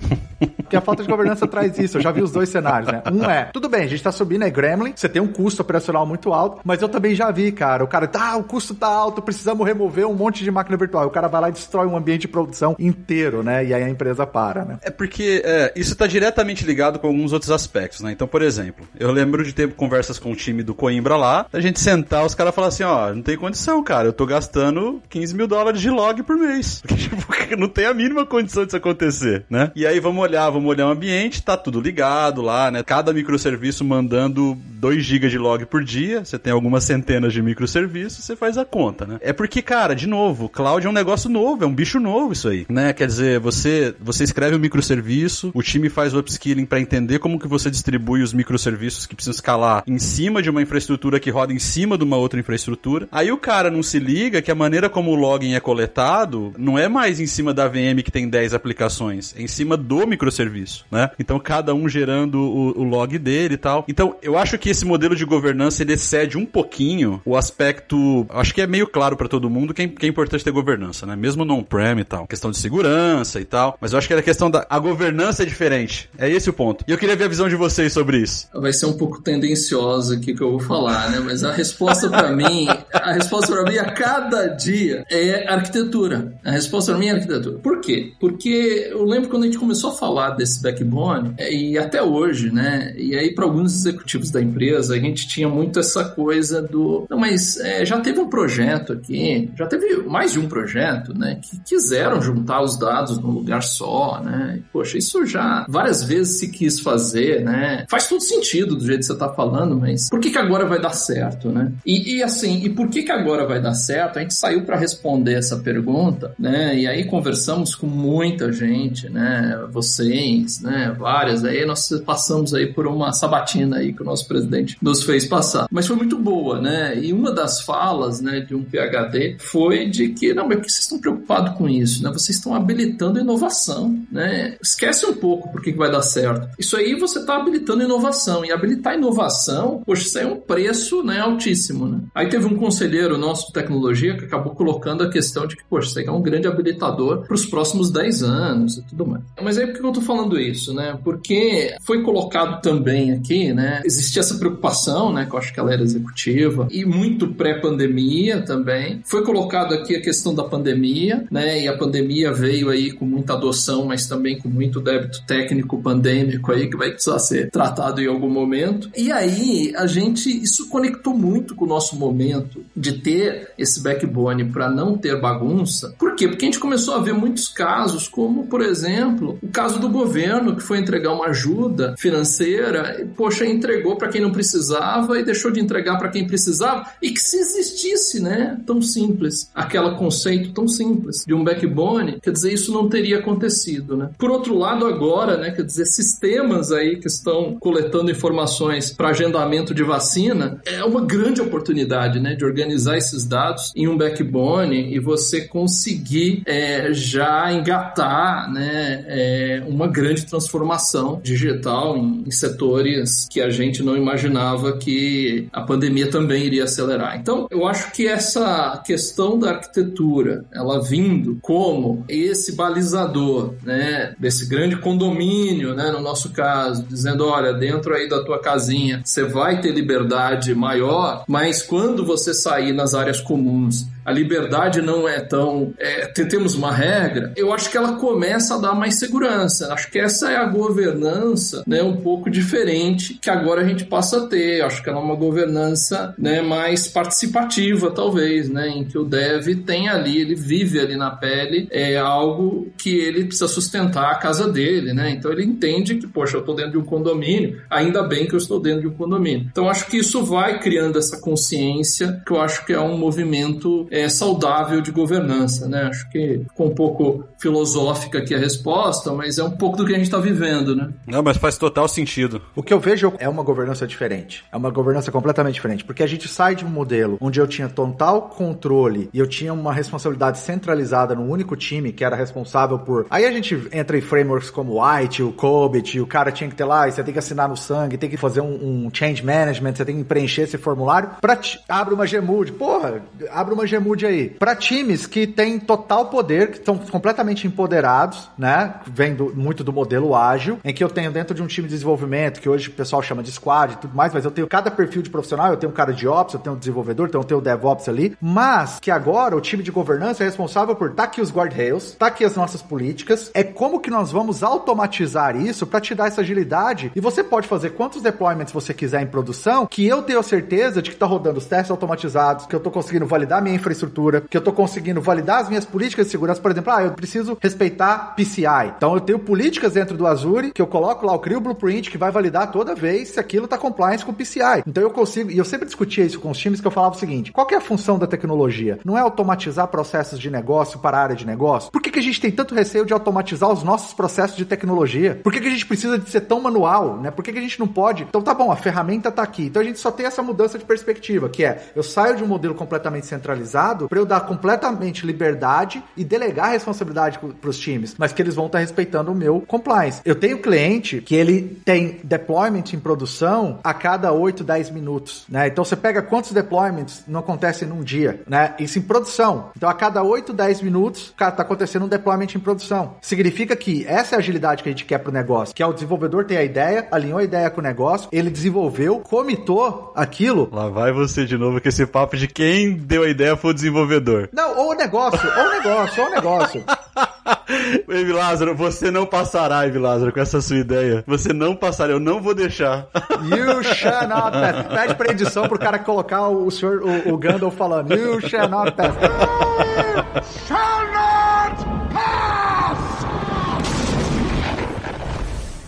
[0.56, 1.98] Porque a falta de governança traz isso.
[1.98, 3.02] Eu já vi os dois cenários, né?
[3.12, 6.06] Um é, tudo bem, a gente tá subindo, é Gremlin, você tem um custo operacional
[6.06, 7.82] muito alto, mas eu também já vi, cara.
[7.82, 11.06] O cara, tá, o custo tá alto, precisamos remover um monte de máquina virtual.
[11.06, 13.64] O cara vai lá e destrói um ambiente de produção inteiro, né?
[13.64, 14.78] E aí a empresa para, né?
[14.82, 18.12] É porque é, isso tá diretamente ligado com alguns outros aspectos, né?
[18.12, 21.60] Então, por exemplo, eu lembro de ter conversas com o time do Coimbra lá, a
[21.60, 25.34] gente sentar, os caras falar assim, ó, não tem condição, cara, eu tô gastando 15
[25.34, 26.82] mil dólares de log por mês.
[26.86, 29.70] Porque, tipo, não tem a mínima condição disso acontecer, né?
[29.74, 32.82] E aí vamos olhar, vamos olhar o ambiente, tá tudo ligado lá, né?
[32.82, 38.24] Cada microserviço mandando 2 GB de log por dia, você tem algumas centenas de microserviços,
[38.24, 39.18] você faz a conta, né?
[39.20, 42.48] É porque, cara, de novo, cloud é um negócio novo, é um bicho novo isso
[42.48, 42.92] aí, né?
[42.92, 47.38] Quer dizer, você, você escreve um microserviço, o time faz o upskilling para entender como
[47.38, 51.58] que você distribui os microserviços que escalar em cima de uma infraestrutura que roda em
[51.58, 53.08] cima de uma outra infraestrutura.
[53.10, 56.78] Aí o cara não se liga que a maneira como o login é coletado não
[56.78, 60.84] é mais em cima da VM que tem 10 aplicações, é em cima do microserviço,
[60.90, 61.10] né?
[61.18, 63.84] Então cada um gerando o, o log dele e tal.
[63.88, 68.54] Então eu acho que esse modelo de governança ele excede um pouquinho o aspecto, acho
[68.54, 71.16] que é meio claro para todo mundo que é, que é importante ter governança, né?
[71.16, 73.76] Mesmo no on-prem e tal, questão de segurança e tal.
[73.80, 76.08] Mas eu acho que a questão da a governança é diferente.
[76.18, 76.84] É esse o ponto.
[76.86, 78.48] E eu queria ver a visão de vocês sobre isso.
[78.54, 81.20] Vai ser um tendenciosa aqui que eu vou falar, né?
[81.20, 86.34] Mas a resposta para mim, a resposta para mim a cada dia é arquitetura.
[86.44, 87.58] A resposta para mim é arquitetura.
[87.58, 88.12] Por quê?
[88.20, 92.50] Porque eu lembro quando a gente começou a falar desse backbone é, e até hoje,
[92.50, 92.94] né?
[92.96, 97.18] E aí para alguns executivos da empresa a gente tinha muito essa coisa do, não,
[97.18, 101.40] mas é, já teve um projeto aqui, já teve mais de um projeto, né?
[101.42, 104.56] Que quiseram juntar os dados num lugar só, né?
[104.58, 107.84] E, poxa, isso já várias vezes se quis fazer, né?
[107.88, 110.80] Faz todo sentido do jeito que você está falando, mas por que, que agora vai
[110.80, 111.72] dar certo, né?
[111.84, 114.18] E, e, assim, e por que, que agora vai dar certo?
[114.18, 116.76] A gente saiu para responder essa pergunta, né?
[116.76, 119.58] E aí conversamos com muita gente, né?
[119.70, 120.94] Vocês, né?
[120.98, 121.44] Várias.
[121.44, 125.66] Aí nós passamos aí por uma sabatina aí que o nosso presidente nos fez passar.
[125.70, 126.98] Mas foi muito boa, né?
[126.98, 130.72] E uma das falas, né, de um PhD foi de que, não, mas por que
[130.72, 132.10] vocês estão preocupados com isso, né?
[132.12, 134.56] Vocês estão habilitando inovação, né?
[134.62, 136.48] Esquece um pouco por que, vai dar certo.
[136.58, 141.02] Isso aí você está habilitando inovação e habilitar a inovação, poxa, isso é um preço
[141.02, 141.86] né, altíssimo.
[141.86, 142.00] Né?
[142.14, 145.88] Aí teve um conselheiro nosso de tecnologia que acabou colocando a questão de que, poxa,
[145.88, 149.22] isso é um grande habilitador para os próximos 10 anos e tudo mais.
[149.42, 150.72] Mas aí por que eu estou falando isso?
[150.72, 150.98] Né?
[151.02, 153.82] Porque foi colocado também aqui, né?
[153.84, 155.26] Existia essa preocupação, né?
[155.26, 159.00] Que eu acho que ela era executiva, e muito pré-pandemia também.
[159.04, 161.62] Foi colocado aqui a questão da pandemia, né?
[161.62, 166.52] E a pandemia veio aí com muita adoção, mas também com muito débito técnico pandêmico
[166.52, 168.73] aí que vai precisar ser tratado em algum momento.
[168.96, 174.44] E aí a gente isso conectou muito com o nosso momento de ter esse backbone
[174.44, 175.94] para não ter bagunça.
[175.98, 176.28] Por quê?
[176.28, 180.56] Porque a gente começou a ver muitos casos, como por exemplo, o caso do governo
[180.56, 185.50] que foi entregar uma ajuda financeira, e, poxa, entregou para quem não precisava e deixou
[185.50, 190.66] de entregar para quem precisava, e que se existisse, né, tão simples, aquele conceito tão
[190.66, 194.10] simples de um backbone, quer dizer, isso não teria acontecido, né?
[194.18, 198.63] Por outro lado, agora, né, quer dizer, sistemas aí que estão coletando informações
[198.96, 203.96] para agendamento de vacina, é uma grande oportunidade, né, de organizar esses dados em um
[203.96, 212.30] backbone e você conseguir é, já engatar, né, é, uma grande transformação digital em, em
[212.30, 217.18] setores que a gente não imaginava que a pandemia também iria acelerar.
[217.18, 224.46] Então, eu acho que essa questão da arquitetura, ela vindo como esse balizador, né, desse
[224.46, 229.60] grande condomínio, né, no nosso caso, dizendo, olha, dentro aí da tua casinha, você vai
[229.60, 235.72] ter liberdade maior, mas quando você sair nas áreas comuns a liberdade não é tão.
[235.78, 239.72] É, temos uma regra, eu acho que ela começa a dar mais segurança.
[239.72, 244.18] Acho que essa é a governança né, um pouco diferente que agora a gente passa
[244.18, 244.62] a ter.
[244.62, 249.46] Acho que ela é uma governança né, mais participativa, talvez, né, em que o dev
[249.66, 254.50] tem ali, ele vive ali na pele, é algo que ele precisa sustentar a casa
[254.50, 255.10] dele, né?
[255.10, 258.38] Então ele entende que, poxa, eu estou dentro de um condomínio, ainda bem que eu
[258.38, 259.48] estou dentro de um condomínio.
[259.50, 263.86] Então acho que isso vai criando essa consciência, que eu acho que é um movimento
[263.94, 265.84] é, saudável de governança, né?
[265.84, 269.92] Acho que ficou um pouco filosófica aqui a resposta, mas é um pouco do que
[269.92, 270.90] a gente está vivendo, né?
[271.06, 272.42] Não, mas faz total sentido.
[272.56, 274.44] O que eu vejo é uma governança diferente.
[274.50, 277.68] É uma governança completamente diferente, porque a gente sai de um modelo onde eu tinha
[277.68, 283.06] total controle e eu tinha uma responsabilidade centralizada num único time que era responsável por.
[283.08, 286.56] Aí a gente entra em frameworks como o White, o Cobit, o cara tinha que
[286.56, 289.24] ter lá, e você tem que assinar no sangue, tem que fazer um, um change
[289.24, 291.10] management, você tem que preencher esse formulário.
[291.20, 291.38] Pra
[291.68, 292.52] abre uma Gmood.
[292.52, 294.30] Porra, abre uma Gmood mude aí.
[294.30, 298.74] Para times que têm total poder, que estão completamente empoderados, né?
[298.86, 301.74] Vem do, muito do modelo ágil, em que eu tenho dentro de um time de
[301.74, 304.70] desenvolvimento, que hoje o pessoal chama de squad e tudo mais, mas eu tenho cada
[304.70, 307.26] perfil de profissional, eu tenho um cara de ops, eu tenho um desenvolvedor, então eu
[307.26, 311.04] tenho o DevOps ali, mas que agora o time de governança é responsável por tá
[311.04, 315.66] aqui os guardrails, tá aqui as nossas políticas, é como que nós vamos automatizar isso
[315.66, 319.66] para te dar essa agilidade e você pode fazer quantos deployments você quiser em produção,
[319.66, 323.06] que eu tenho certeza de que tá rodando os testes automatizados, que eu tô conseguindo
[323.06, 326.40] validar minha infraestrutura infraestrutura, que eu tô conseguindo validar as minhas políticas de segurança.
[326.40, 328.74] Por exemplo, ah, eu preciso respeitar PCI.
[328.76, 331.90] Então eu tenho políticas dentro do Azure que eu coloco lá, eu crio o blueprint
[331.90, 334.62] que vai validar toda vez se aquilo tá compliance com o PCI.
[334.66, 336.98] Então eu consigo, e eu sempre discutia isso com os times que eu falava o
[336.98, 338.78] seguinte: qual é a função da tecnologia?
[338.84, 341.70] Não é automatizar processos de negócio para a área de negócio?
[341.70, 345.20] Por que, que a gente tem tanto receio de automatizar os nossos processos de tecnologia?
[345.22, 347.10] Por que, que a gente precisa de ser tão manual, né?
[347.10, 348.04] Por que, que a gente não pode?
[348.04, 349.46] Então tá bom, a ferramenta tá aqui.
[349.46, 352.26] Então a gente só tem essa mudança de perspectiva, que é eu saio de um
[352.26, 358.12] modelo completamente centralizado para eu dar completamente liberdade e delegar responsabilidade para os times, mas
[358.12, 360.00] que eles vão estar tá respeitando o meu compliance.
[360.04, 365.48] Eu tenho cliente que ele tem deployment em produção a cada 8, 10 minutos, né?
[365.48, 368.54] Então você pega quantos deployments não acontecem num dia, né?
[368.58, 369.50] Isso em produção.
[369.56, 372.96] Então a cada 8, 10 minutos, cara, tá acontecendo um deployment em produção.
[373.00, 375.72] Significa que essa é a agilidade que a gente quer pro negócio, que é o
[375.72, 380.48] desenvolvedor ter a ideia, alinhou a ideia com o negócio, ele desenvolveu, comitou aquilo.
[380.52, 384.28] Lá vai você de novo com esse papo de quem deu a ideia foi desenvolvedor.
[384.32, 386.64] Não, ou o negócio, ou o negócio, ou o negócio.
[387.88, 391.02] Eve Lázaro, você não passará, Eve Lázaro, com essa sua ideia.
[391.06, 392.86] Você não passará, eu não vou deixar.
[393.22, 394.66] You shall not pass.
[394.68, 398.72] Pede pra edição pro cara colocar o senhor, o, o Gandalf falando, You shall not
[398.72, 398.94] pass.
[398.94, 402.33] You shall not pass!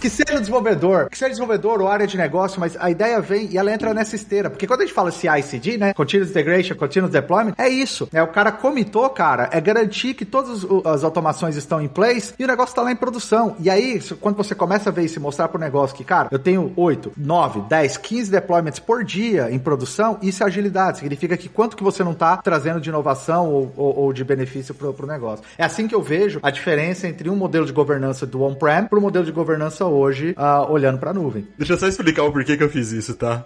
[0.07, 3.59] Que seja desenvolvedor, que seja desenvolvedor ou área de negócio, mas a ideia vem e
[3.59, 4.49] ela entra nessa esteira.
[4.49, 8.09] Porque quando a gente fala CI/CD, né, Continuous Integration, Continuous Deployment, é isso.
[8.13, 12.45] É o cara comitou, cara, é garantir que todas as automações estão em place e
[12.45, 13.57] o negócio está lá em produção.
[13.59, 16.39] E aí, quando você começa a ver isso e mostrar pro negócio que, cara, eu
[16.39, 20.99] tenho 8, 9, 10, 15 deployments por dia em produção, isso é agilidade.
[20.99, 24.73] Significa que quanto que você não está trazendo de inovação ou, ou, ou de benefício
[24.73, 25.45] pro, pro negócio.
[25.59, 28.99] É assim que eu vejo a diferença entre um modelo de governança do on-prem para
[28.99, 31.47] o modelo de governança uh, olhando para a nuvem.
[31.59, 33.45] Deixa eu só explicar o porquê que eu fiz isso, tá?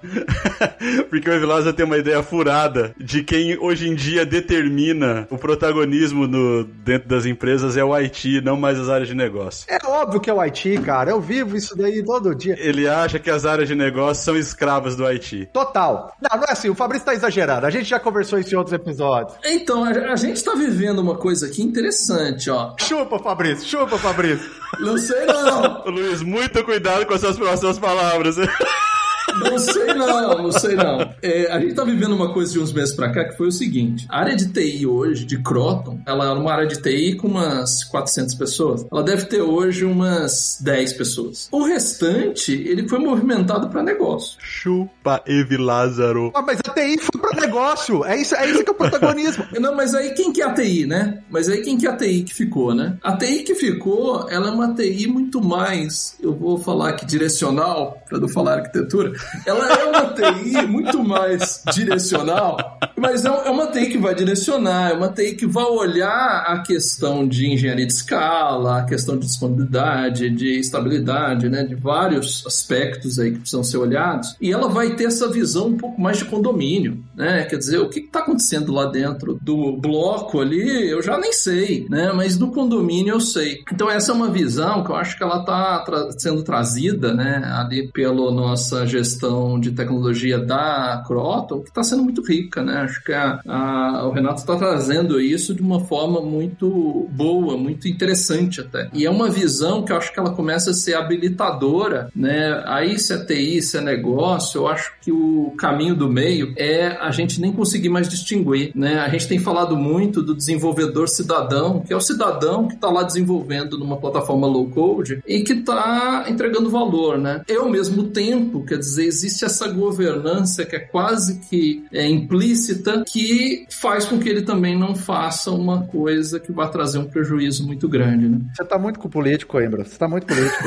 [1.09, 6.27] Porque o Evilaza tem uma ideia furada de quem hoje em dia determina o protagonismo
[6.27, 9.67] no, dentro das empresas é o IT, não mais as áreas de negócio.
[9.69, 11.11] É óbvio que é o IT, cara.
[11.11, 12.57] Eu vivo isso daí todo dia.
[12.59, 15.51] Ele acha que as áreas de negócio são escravas do IT.
[15.53, 16.15] Total.
[16.21, 16.69] Não, não é assim.
[16.69, 17.67] O Fabrício tá exagerando.
[17.67, 19.37] A gente já conversou isso em outros episódios.
[19.45, 22.75] Então, a, a gente tá vivendo uma coisa aqui interessante, ó.
[22.79, 23.67] Chupa, Fabrício.
[23.67, 24.51] Chupa, Fabrício.
[24.79, 25.85] Não sei não.
[25.91, 28.37] Luiz, muito cuidado com essas próximas palavras.
[29.39, 31.15] Não sei não, não sei não.
[31.23, 33.53] É, a gente tá vivendo uma coisa de uns meses pra cá que foi o
[33.53, 37.29] seguinte: a área de TI hoje, de Croton, ela era uma área de TI com
[37.29, 38.87] umas 400 pessoas.
[38.91, 41.49] Ela deve ter hoje umas 10 pessoas.
[41.51, 44.37] O restante, ele foi movimentado para negócio.
[44.41, 46.33] Chupa Evi Lázaro.
[46.35, 48.05] Ah, mas a TI foi para negócio.
[48.05, 49.45] É isso, é isso que é o protagonismo.
[49.61, 51.23] Não, mas aí quem que é a TI, né?
[51.31, 52.97] Mas aí quem que é a TI que ficou, né?
[53.03, 58.03] A TI que ficou, ela é uma TI muito mais, eu vou falar aqui direcional,
[58.09, 59.13] para não falar arquitetura,
[59.47, 64.91] ela é uma TI muito mais direcional, mas é, é uma TI que vai direcionar,
[64.91, 69.27] é uma TI que vai olhar a questão de engenharia de escala, a questão de
[69.27, 74.95] disponibilidade, de estabilidade, né, de vários aspectos aí que precisam ser olhados, e ela vai
[74.95, 77.45] ter essa visão um pouco mais de condomínio, né?
[77.45, 81.87] Quer dizer, o que está acontecendo lá dentro do bloco ali, eu já nem sei,
[81.89, 82.13] né?
[82.13, 83.63] Mas do condomínio eu sei.
[83.73, 87.43] Então essa é uma visão que eu acho que ela está tra sendo trazida, né,
[87.57, 92.79] ali pela nossa gestão gestão de tecnologia da Croton, que está sendo muito rica, né?
[92.79, 97.89] Acho que a, a, o Renato está trazendo isso de uma forma muito boa, muito
[97.89, 98.89] interessante até.
[98.93, 102.63] E é uma visão que eu acho que ela começa a ser habilitadora, né?
[102.67, 106.97] Aí se é TI, se é negócio, eu acho que o caminho do meio é
[107.01, 109.01] a gente nem conseguir mais distinguir, né?
[109.01, 113.03] A gente tem falado muito do desenvolvedor cidadão, que é o cidadão que está lá
[113.03, 117.43] desenvolvendo numa plataforma low code e que está entregando valor, né?
[117.49, 123.05] E ao mesmo tempo, quer dizer, existe essa governança que é quase que é, implícita
[123.07, 127.67] que faz com que ele também não faça uma coisa que vai trazer um prejuízo
[127.67, 128.41] muito grande, né?
[128.55, 129.85] Você tá muito com político, Embra.
[129.85, 130.65] Você tá muito político.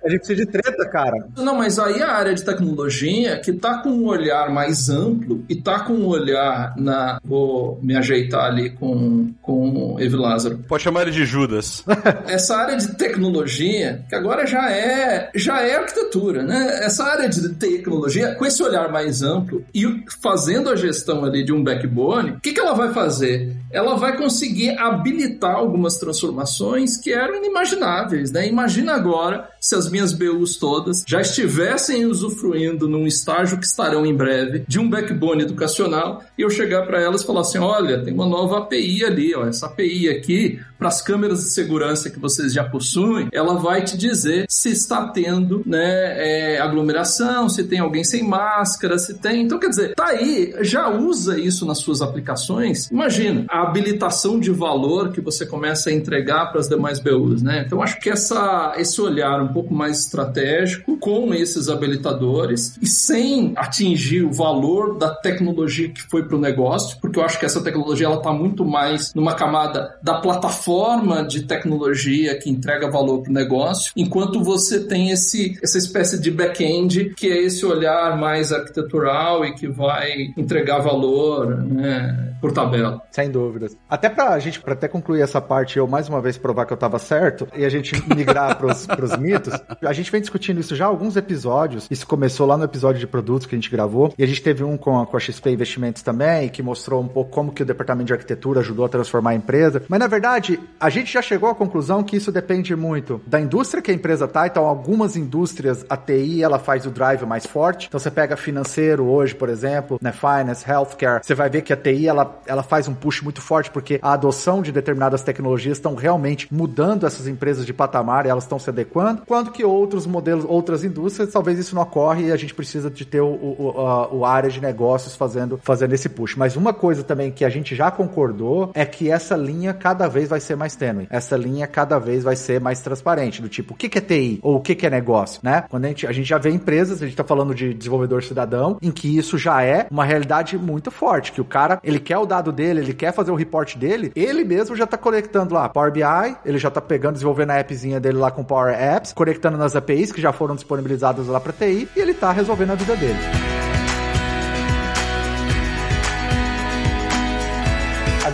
[0.07, 1.27] A gente precisa de treta, cara.
[1.35, 5.55] Não, mas aí a área de tecnologia que tá com um olhar mais amplo e
[5.55, 7.19] tá com um olhar na.
[7.25, 10.59] Vou me ajeitar ali com, com o Evi Lázaro.
[10.65, 11.83] Pode chamar ele de Judas.
[12.25, 16.85] Essa área de tecnologia, que agora já é já é arquitetura, né?
[16.85, 19.85] Essa área de tecnologia, com esse olhar mais amplo e
[20.21, 23.57] fazendo a gestão ali de um backbone, o que, que ela vai fazer?
[23.71, 28.47] Ela vai conseguir habilitar algumas transformações que eram inimagináveis, né?
[28.47, 34.15] Imagina agora se as minhas BUs todas já estivessem usufruindo num estágio que estarão em
[34.15, 38.13] breve de um backbone educacional e eu chegar para elas e falar assim: olha, tem
[38.13, 42.53] uma nova API ali, ó, essa API aqui, para as câmeras de segurança que vocês
[42.53, 48.03] já possuem, ela vai te dizer se está tendo né, é, aglomeração, se tem alguém
[48.03, 49.43] sem máscara, se tem.
[49.43, 52.89] Então, quer dizer, tá aí, já usa isso nas suas aplicações.
[52.91, 57.63] Imagina a habilitação de valor que você começa a entregar para as demais BUs, né?
[57.65, 63.53] Então, acho que essa, esse olhar um pouco mais estratégico com esses habilitadores e sem
[63.55, 67.61] atingir o valor da tecnologia que foi para o negócio, porque eu acho que essa
[67.61, 73.31] tecnologia ela está muito mais numa camada da plataforma de tecnologia que entrega valor para
[73.31, 78.51] o negócio, enquanto você tem esse, essa espécie de back-end que é esse olhar mais
[78.51, 83.01] arquitetural e que vai entregar valor né, por tabela.
[83.11, 83.75] Sem dúvidas.
[83.89, 86.73] Até para a gente, para até concluir essa parte, eu mais uma vez provar que
[86.73, 90.75] eu estava certo e a gente migrar para os mitos, a gente vem discutindo isso
[90.75, 91.87] já há alguns episódios.
[91.89, 94.63] Isso começou lá no episódio de produtos que a gente gravou e a gente teve
[94.63, 97.65] um com a, com a XP Investimentos também, que mostrou um pouco como que o
[97.65, 99.83] departamento de arquitetura ajudou a transformar a empresa.
[99.87, 103.81] Mas na verdade, a gente já chegou à conclusão que isso depende muito da indústria
[103.81, 104.47] que a empresa tá.
[104.47, 107.87] Então, algumas indústrias, a TI, ela faz o drive mais forte.
[107.87, 111.77] Então, você pega financeiro hoje, por exemplo, né, finance, healthcare, você vai ver que a
[111.77, 115.95] TI, ela, ela faz um push muito forte porque a adoção de determinadas tecnologias estão
[115.95, 120.45] realmente mudando essas empresas de patamar e elas estão se adequando, quando que outros modelos,
[120.47, 124.17] outras indústrias, talvez isso não ocorre e a gente precisa de ter o, o, o,
[124.19, 126.35] o área de negócios fazendo, fazendo esse push.
[126.35, 130.29] Mas uma coisa também que a gente já concordou é que essa linha cada vez
[130.29, 131.07] vai ser mais tênue.
[131.09, 134.39] Essa linha cada vez vai ser mais transparente, do tipo, o que, que é TI
[134.41, 135.63] ou o que, que é negócio, né?
[135.69, 138.77] Quando a gente, a gente já vê empresas, a gente tá falando de desenvolvedor cidadão,
[138.81, 142.25] em que isso já é uma realidade muito forte, que o cara, ele quer o
[142.25, 145.91] dado dele, ele quer fazer o report dele, ele mesmo já tá conectando lá Power
[145.91, 149.75] BI, ele já tá pegando, desenvolvendo a appzinha dele lá com Power Apps, conectando nas
[149.75, 153.19] APIs que já foram disponibilizadas lá para TI e ele tá resolvendo a vida dele.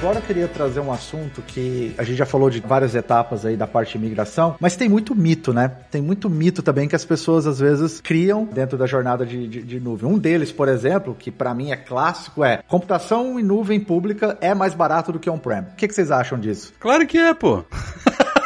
[0.03, 3.55] Agora eu queria trazer um assunto que a gente já falou de várias etapas aí
[3.55, 5.72] da parte de migração, mas tem muito mito, né?
[5.91, 9.61] Tem muito mito também que as pessoas às vezes criam dentro da jornada de, de,
[9.61, 10.09] de nuvem.
[10.09, 14.53] Um deles, por exemplo, que para mim é clássico, é computação em nuvem pública é
[14.53, 15.61] mais barato do que on-prem.
[15.61, 16.74] O que, que vocês acham disso?
[16.82, 17.64] Claro que é, pô.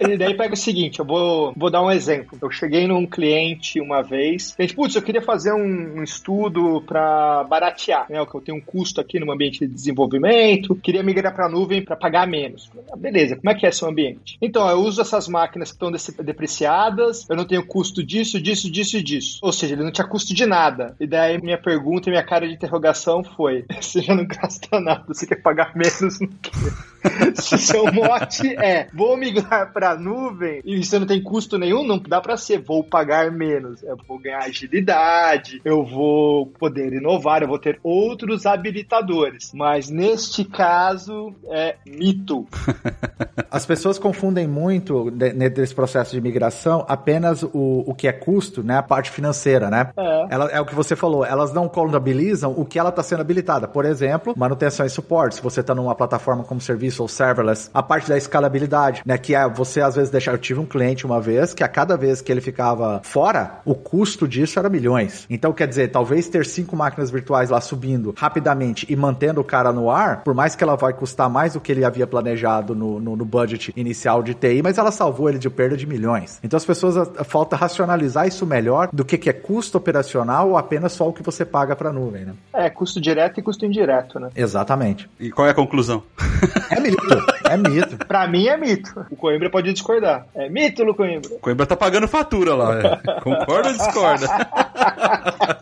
[0.00, 2.38] E daí pega o seguinte, eu vou, vou dar um exemplo.
[2.40, 7.44] Eu cheguei num cliente uma vez, gente, putz, eu queria fazer um, um estudo para
[7.44, 8.24] baratear, né?
[8.24, 11.96] Que eu tenho um custo aqui no ambiente de desenvolvimento, queria migrar para nuvem para
[11.96, 12.70] pagar menos.
[12.92, 14.36] Ah, beleza, como é que é seu ambiente?
[14.40, 15.90] Então, eu uso essas máquinas que estão
[16.24, 19.38] depreciadas, eu não tenho custo disso, disso, disso e disso.
[19.42, 20.94] Ou seja, ele não tinha custo de nada.
[21.00, 25.04] E daí minha pergunta e minha cara de interrogação foi: você já não gasta nada,
[25.06, 26.50] você quer pagar menos no que?
[27.34, 31.98] Se seu mote é vou migrar para nuvem e você não tem custo nenhum, não
[31.98, 33.82] dá para ser vou pagar menos.
[33.82, 39.52] Eu vou ganhar agilidade, eu vou poder inovar, eu vou ter outros habilitadores.
[39.54, 42.46] Mas neste caso é mito.
[43.50, 48.76] As pessoas confundem muito nesse processo de migração apenas o, o que é custo, né?
[48.76, 49.90] A parte financeira, né?
[49.96, 50.26] É.
[50.30, 53.66] Ela, é o que você falou, elas não contabilizam o que ela está sendo habilitada.
[53.66, 55.36] Por exemplo, manutenção e suporte.
[55.36, 59.18] Se você está numa plataforma como serviço ou SaaS serverless, a parte da escalabilidade, né?
[59.18, 60.32] Que é você às vezes deixar.
[60.32, 63.74] Eu tive um cliente uma vez que a cada vez que ele ficava fora, o
[63.74, 65.26] custo disso era milhões.
[65.28, 69.72] Então, quer dizer, talvez ter cinco máquinas virtuais lá subindo rapidamente e mantendo o cara
[69.72, 73.00] no ar, por mais que ela vai custar mais do que ele havia planejado no,
[73.00, 76.38] no, no budget inicial de TI, mas ela salvou ele de perda de milhões.
[76.42, 80.50] Então as pessoas a, a, falta racionalizar isso melhor do que, que é custo operacional
[80.50, 82.34] ou apenas só o que você paga para a nuvem, né?
[82.52, 84.30] É, custo direto e custo indireto, né?
[84.34, 85.08] Exatamente.
[85.18, 86.02] E qual é a conclusão?
[86.78, 87.37] É mito.
[87.48, 87.96] É mito.
[88.06, 89.06] pra mim é mito.
[89.10, 90.26] O Coimbra pode discordar.
[90.34, 91.34] É mito, Lu Coimbra.
[91.34, 92.78] O Coimbra tá pagando fatura lá.
[92.78, 92.96] É.
[93.20, 94.26] Concorda ou discorda?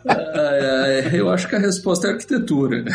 [0.04, 2.84] é, eu acho que a resposta é arquitetura.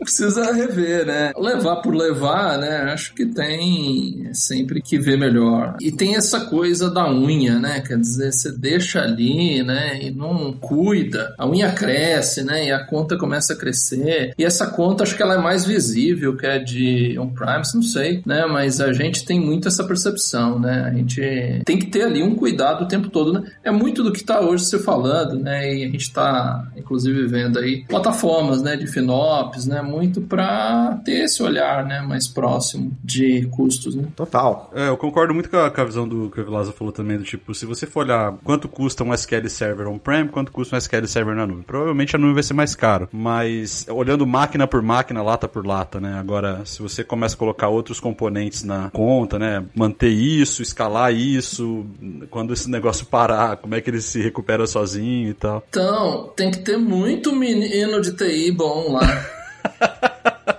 [0.00, 1.32] Precisa rever, né?
[1.38, 2.92] Levar por levar, né?
[2.92, 5.76] Acho que tem sempre que ver melhor.
[5.80, 7.80] E tem essa coisa da unha, né?
[7.86, 10.02] Quer dizer, você deixa ali, né?
[10.02, 11.32] E não cuida.
[11.38, 12.66] A unha cresce, né?
[12.66, 14.34] E a conta começa a crescer.
[14.36, 18.22] E essa conta, acho que ela é mais visível que é de on-premise, não sei,
[18.26, 18.46] né?
[18.46, 20.90] Mas a gente tem muito essa percepção, né?
[20.90, 23.50] A gente tem que ter ali um cuidado o tempo todo, né?
[23.62, 25.72] É muito do que está hoje se falando, né?
[25.72, 28.76] E a gente está, inclusive, vendo aí plataformas, né?
[28.76, 29.82] De FinOps, né?
[29.82, 32.00] Muito para ter esse olhar, né?
[32.02, 34.04] Mais próximo de custos, né?
[34.16, 34.70] Total.
[34.74, 37.18] É, eu concordo muito com a, com a visão do que o Vilaza falou também,
[37.18, 40.78] do tipo, se você for olhar quanto custa um SQL Server on-prem, quanto custa um
[40.78, 41.62] SQL Server na nuvem.
[41.62, 46.00] Provavelmente a nuvem vai ser mais caro, mas olhando máquina por máquina, lata por lata,
[46.00, 46.18] né?
[46.18, 49.64] Agora, se você começa a colocar outros componentes na conta, né?
[49.74, 51.86] Manter isso, escalar isso,
[52.30, 55.64] quando esse negócio parar, como é que ele se recupera sozinho e tal.
[55.68, 59.02] Então, tem que ter muito menino de TI bom lá.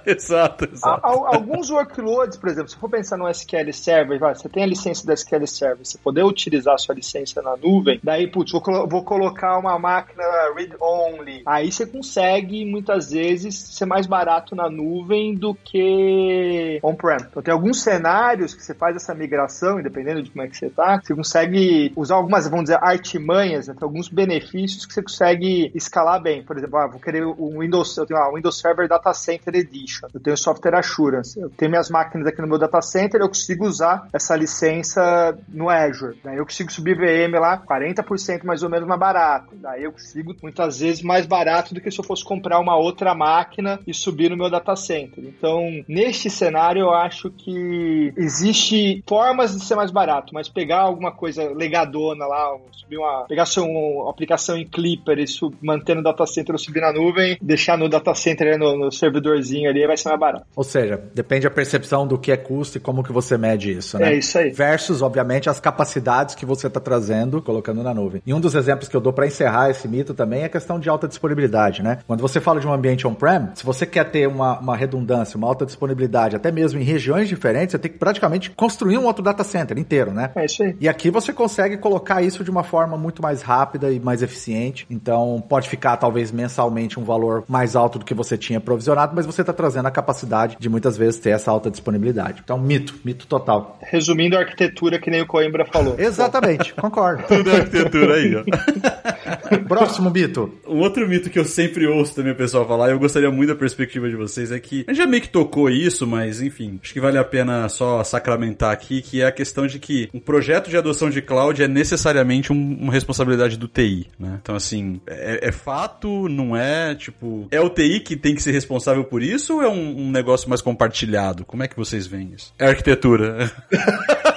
[0.11, 1.05] exato, exato.
[1.05, 5.13] Alguns workloads, por exemplo, se for pensar no SQL Server, você tem a licença do
[5.13, 9.57] SQL Server, você poder utilizar a sua licença na nuvem, daí, putz, vou, vou colocar
[9.57, 10.23] uma máquina
[10.55, 11.43] read-only.
[11.45, 17.17] Aí você consegue, muitas vezes, ser mais barato na nuvem do que on-prem.
[17.29, 20.69] Então tem alguns cenários que você faz essa migração, independendo de como é que você
[20.69, 23.75] tá, você consegue usar algumas, vamos dizer, artimanhas, né?
[23.77, 26.43] tem alguns benefícios que você consegue escalar bem.
[26.43, 29.92] Por exemplo, ah, vou querer um Windows, eu tenho um Windows Server Data Center Edition.
[30.13, 31.39] Eu tenho software assurance.
[31.39, 35.69] Eu tenho minhas máquinas aqui no meu data center, eu consigo usar essa licença no
[35.69, 36.17] Azure.
[36.23, 39.55] Daí eu consigo subir VM lá 40% mais ou menos mais barato.
[39.55, 43.13] Daí eu consigo muitas vezes mais barato do que se eu fosse comprar uma outra
[43.13, 45.23] máquina e subir no meu data center.
[45.23, 51.11] Então, neste cenário, eu acho que existe formas de ser mais barato, mas pegar alguma
[51.11, 56.03] coisa legadona lá, subir uma, pegar sua uma aplicação em Clipper e sub, manter no
[56.03, 59.97] data center ou subir na nuvem, deixar no data center no, no servidorzinho ali vai
[59.97, 60.45] ser mais barato.
[60.55, 63.97] Ou seja, depende da percepção do que é custo e como que você mede isso,
[63.97, 64.13] né?
[64.13, 64.51] É isso aí.
[64.51, 68.21] Versus, obviamente, as capacidades que você está trazendo, colocando na nuvem.
[68.25, 70.79] E um dos exemplos que eu dou para encerrar esse mito também é a questão
[70.79, 71.99] de alta disponibilidade, né?
[72.07, 75.47] Quando você fala de um ambiente on-prem, se você quer ter uma, uma redundância, uma
[75.47, 79.43] alta disponibilidade, até mesmo em regiões diferentes, você tem que praticamente construir um outro data
[79.43, 80.31] center inteiro, né?
[80.35, 80.75] É isso aí.
[80.79, 84.85] E aqui você consegue colocar isso de uma forma muito mais rápida e mais eficiente.
[84.89, 89.25] Então, pode ficar talvez mensalmente um valor mais alto do que você tinha provisionado, mas
[89.25, 92.41] você está trazendo trazendo a capacidade de muitas vezes ter essa alta disponibilidade.
[92.43, 93.79] Então, mito, mito total.
[93.81, 95.95] Resumindo a arquitetura que nem o Coimbra falou.
[95.99, 97.23] Exatamente, concordo.
[97.27, 98.43] Tudo é arquitetura aí, ó.
[99.67, 100.53] Próximo mito.
[100.67, 103.49] Um outro mito que eu sempre ouço também o pessoal falar, e eu gostaria muito
[103.49, 106.79] da perspectiva de vocês, é que a gente já meio que tocou isso, mas enfim,
[106.83, 110.19] acho que vale a pena só sacramentar aqui, que é a questão de que um
[110.19, 114.39] projeto de adoção de cloud é necessariamente um, uma responsabilidade do TI, né?
[114.41, 118.51] Então, assim, é, é, fato, não é, tipo, é o TI que tem que ser
[118.51, 121.45] responsável por isso ou é um, um negócio mais compartilhado?
[121.45, 122.53] Como é que vocês veem isso?
[122.57, 123.51] É arquitetura.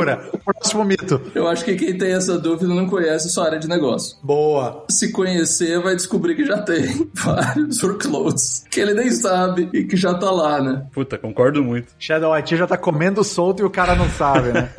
[0.00, 0.30] Arquitetura.
[0.44, 1.20] Próximo mito.
[1.34, 4.16] Eu acho que quem tem essa dúvida não conhece sua área de negócio.
[4.22, 4.84] Boa.
[4.90, 9.96] Se conhecer, vai descobrir que já tem vários workloads que ele nem sabe e que
[9.96, 10.86] já tá lá, né?
[10.92, 11.88] Puta, concordo muito.
[11.98, 14.70] Shadow IT já tá comendo solto e o cara não sabe, né?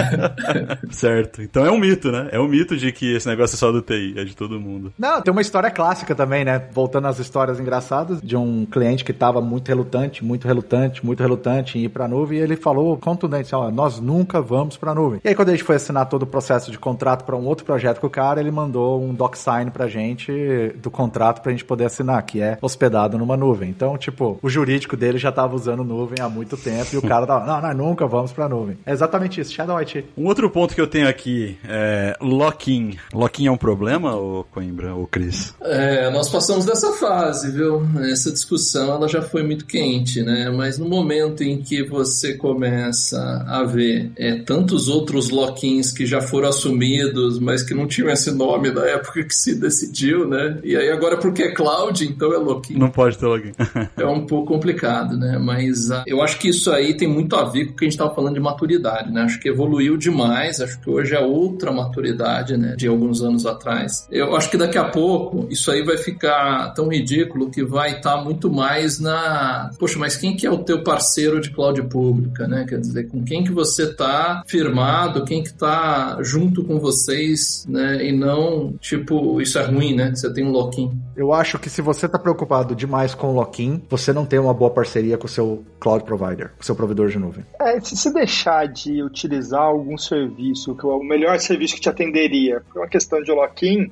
[0.90, 1.42] certo.
[1.42, 2.28] Então é um mito, né?
[2.32, 4.92] É um mito de que esse negócio é só do TI, é de todo mundo.
[4.98, 6.62] Não, tem uma história clássica também, né?
[6.72, 11.78] Voltando às histórias engraçadas de um cliente que tava muito relutante, muito relutante, muito relutante
[11.78, 15.20] em ir pra nuvem e ele falou contundente, ó, nós nunca vamos para a nuvem.
[15.24, 17.64] E aí, quando a gente foi assinar todo o processo de contrato para um outro
[17.64, 20.30] projeto com o cara, ele mandou um DocSign pra gente
[20.76, 23.70] do contrato pra gente poder assinar, que é hospedado numa nuvem.
[23.70, 27.26] Então, tipo, o jurídico dele já tava usando nuvem há muito tempo e o cara
[27.26, 28.76] tava, não, nós nunca vamos pra nuvem.
[28.84, 30.04] É exatamente isso, Shadow IT.
[30.16, 32.96] Um outro ponto que eu tenho aqui é lock-in.
[33.12, 35.54] Lock-in é um problema, ou Coimbra, ou Cris?
[35.62, 37.82] É, nós passamos dessa fase, viu?
[38.10, 40.50] Essa discussão, ela já foi muito quente, né?
[40.50, 46.20] Mas no momento em que você começa a ver é, tantos outros lock-ins que já
[46.20, 50.58] foram assumidos, mas que não tinham esse nome na época que se decidiu, né?
[50.62, 52.76] E aí agora porque é cloud, então é lock-in.
[52.76, 53.52] Não pode ter login.
[53.96, 55.38] é um pouco complicado, né?
[55.38, 57.86] Mas uh, eu acho que isso aí tem muito a ver com o que a
[57.86, 59.22] gente estava falando de maturidade, né?
[59.22, 62.74] Acho que evoluiu demais, acho que hoje é outra maturidade, né?
[62.76, 64.06] De alguns anos atrás.
[64.10, 68.18] Eu acho que daqui a pouco isso aí vai ficar tão ridículo que vai estar
[68.18, 69.70] tá muito mais na.
[69.78, 72.66] Poxa, mas quem que é o teu parceiro de cloud pública, né?
[72.68, 78.04] Quer dizer, com quem que você está firmado, quem que está junto com vocês, né?
[78.04, 80.12] E não, tipo, isso é ruim, né?
[80.14, 80.90] Você tem um lock-in.
[81.14, 84.54] Eu acho que se você está preocupado demais com o lock-in, você não tem uma
[84.54, 87.44] boa parceria com o seu cloud provider, com o seu provedor de nuvem.
[87.60, 91.88] É, se você deixar de utilizar algum serviço, que é o melhor serviço que te
[91.88, 93.90] atenderia, por uma questão de lock-in,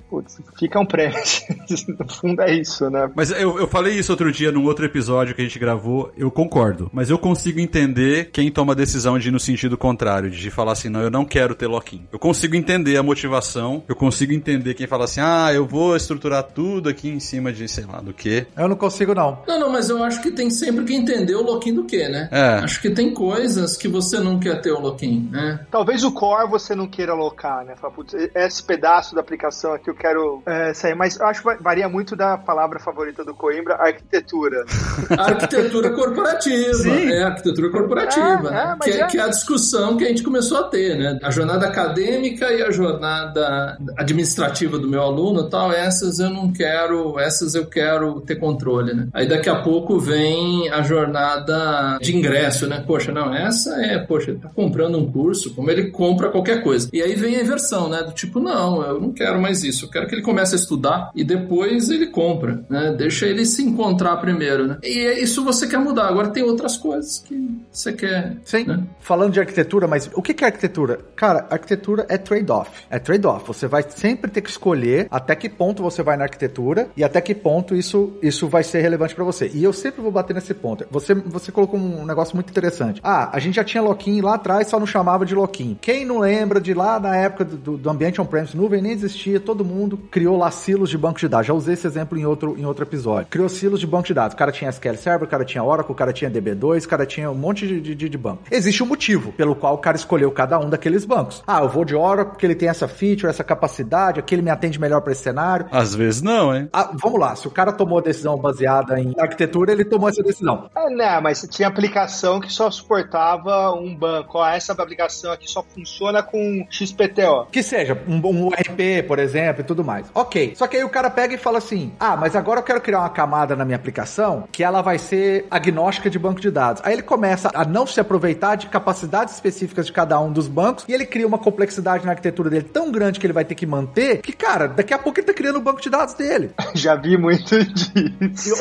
[0.58, 1.18] fica um prêmio.
[1.98, 3.10] no fundo é isso, né?
[3.14, 6.30] Mas eu, eu falei isso outro dia num outro episódio que a gente gravou, eu
[6.30, 6.90] concordo.
[6.92, 9.97] Mas eu consigo entender quem toma a decisão de ir no sentido contrário,
[10.30, 12.06] de falar assim, não, eu não quero ter lock-in.
[12.12, 16.42] Eu consigo entender a motivação, eu consigo entender quem fala assim, ah, eu vou estruturar
[16.42, 18.46] tudo aqui em cima de, sei lá, do que.
[18.56, 19.42] Eu não consigo, não.
[19.46, 22.28] Não, não, mas eu acho que tem sempre que entender o lock-in do que, né?
[22.30, 22.64] É.
[22.64, 25.66] Acho que tem coisas que você não quer ter o lock-in, né?
[25.70, 27.74] Talvez o core você não queira alocar, né?
[27.76, 31.62] Fala, putz, esse pedaço da aplicação aqui eu quero é, sair, mas eu acho que
[31.62, 34.64] varia muito da palavra favorita do Coimbra, arquitetura.
[35.18, 36.74] arquitetura corporativa.
[36.74, 37.10] Sim.
[37.10, 38.76] É, arquitetura corporativa, é, né?
[38.80, 41.18] É, que, é, que é a discussão que a gente começou a ter, né?
[41.22, 47.18] A jornada acadêmica e a jornada administrativa do meu aluno tal, essas eu não quero,
[47.18, 49.08] essas eu quero ter controle, né?
[49.12, 52.82] Aí daqui a pouco vem a jornada de ingresso, né?
[52.86, 56.88] Poxa, não, essa é, poxa, ele tá comprando um curso, como ele compra qualquer coisa.
[56.92, 58.02] E aí vem a inversão, né?
[58.02, 61.10] Do tipo, não, eu não quero mais isso, eu quero que ele comece a estudar
[61.14, 62.94] e depois ele compra, né?
[62.96, 64.78] Deixa ele se encontrar primeiro, né?
[64.82, 66.08] E é isso você quer mudar.
[66.08, 68.36] Agora tem outras coisas que você quer.
[68.44, 68.64] Sim.
[68.64, 68.82] Né?
[69.00, 69.40] Falando de
[69.78, 71.00] arquitetura, mas o que é arquitetura?
[71.14, 72.70] Cara, arquitetura é trade-off.
[72.90, 73.46] É trade-off.
[73.46, 77.20] Você vai sempre ter que escolher até que ponto você vai na arquitetura e até
[77.20, 79.50] que ponto isso, isso vai ser relevante para você.
[79.54, 80.86] E eu sempre vou bater nesse ponto.
[80.90, 83.00] Você, você colocou um negócio muito interessante.
[83.02, 85.78] Ah, a gente já tinha lock-in lá atrás, só não chamava de lock-in.
[85.80, 89.64] Quem não lembra de lá na época do, do ambiente on-premise nuvem, nem existia, todo
[89.64, 91.46] mundo criou lá silos de banco de dados.
[91.46, 93.28] Já usei esse exemplo em outro, em outro episódio.
[93.30, 94.34] Criou silos de banco de dados.
[94.34, 97.06] O cara tinha SQL Server, o cara tinha Oracle, o cara tinha DB2, o cara
[97.06, 98.42] tinha um monte de, de, de banco.
[98.50, 101.42] Existe um motivo pelo qual o cara escolheu cada um daqueles bancos.
[101.46, 104.80] Ah, eu vou de Oracle porque ele tem essa feature, essa capacidade, aquele me atende
[104.80, 105.66] melhor para esse cenário.
[105.70, 106.68] Às vezes não, hein?
[106.72, 110.22] Ah, vamos lá, se o cara tomou a decisão baseada em arquitetura, ele tomou essa
[110.22, 110.68] decisão.
[110.76, 114.38] É, né, mas tinha aplicação que só suportava um banco.
[114.38, 117.46] Ó, essa aplicação aqui só funciona com XPTO.
[117.50, 120.06] Que seja, um, um RP, por exemplo, e tudo mais.
[120.14, 120.54] Ok.
[120.56, 123.00] Só que aí o cara pega e fala assim: ah, mas agora eu quero criar
[123.00, 126.82] uma camada na minha aplicação que ela vai ser agnóstica de banco de dados.
[126.84, 130.84] Aí ele começa a não se aproveitar de capacidades específicas de cada um dos bancos
[130.88, 133.66] e ele cria uma complexidade na arquitetura dele tão grande que ele vai ter que
[133.66, 136.50] manter que, cara, daqui a pouco ele tá criando o banco de dados dele.
[136.74, 138.54] Já vi muito disso.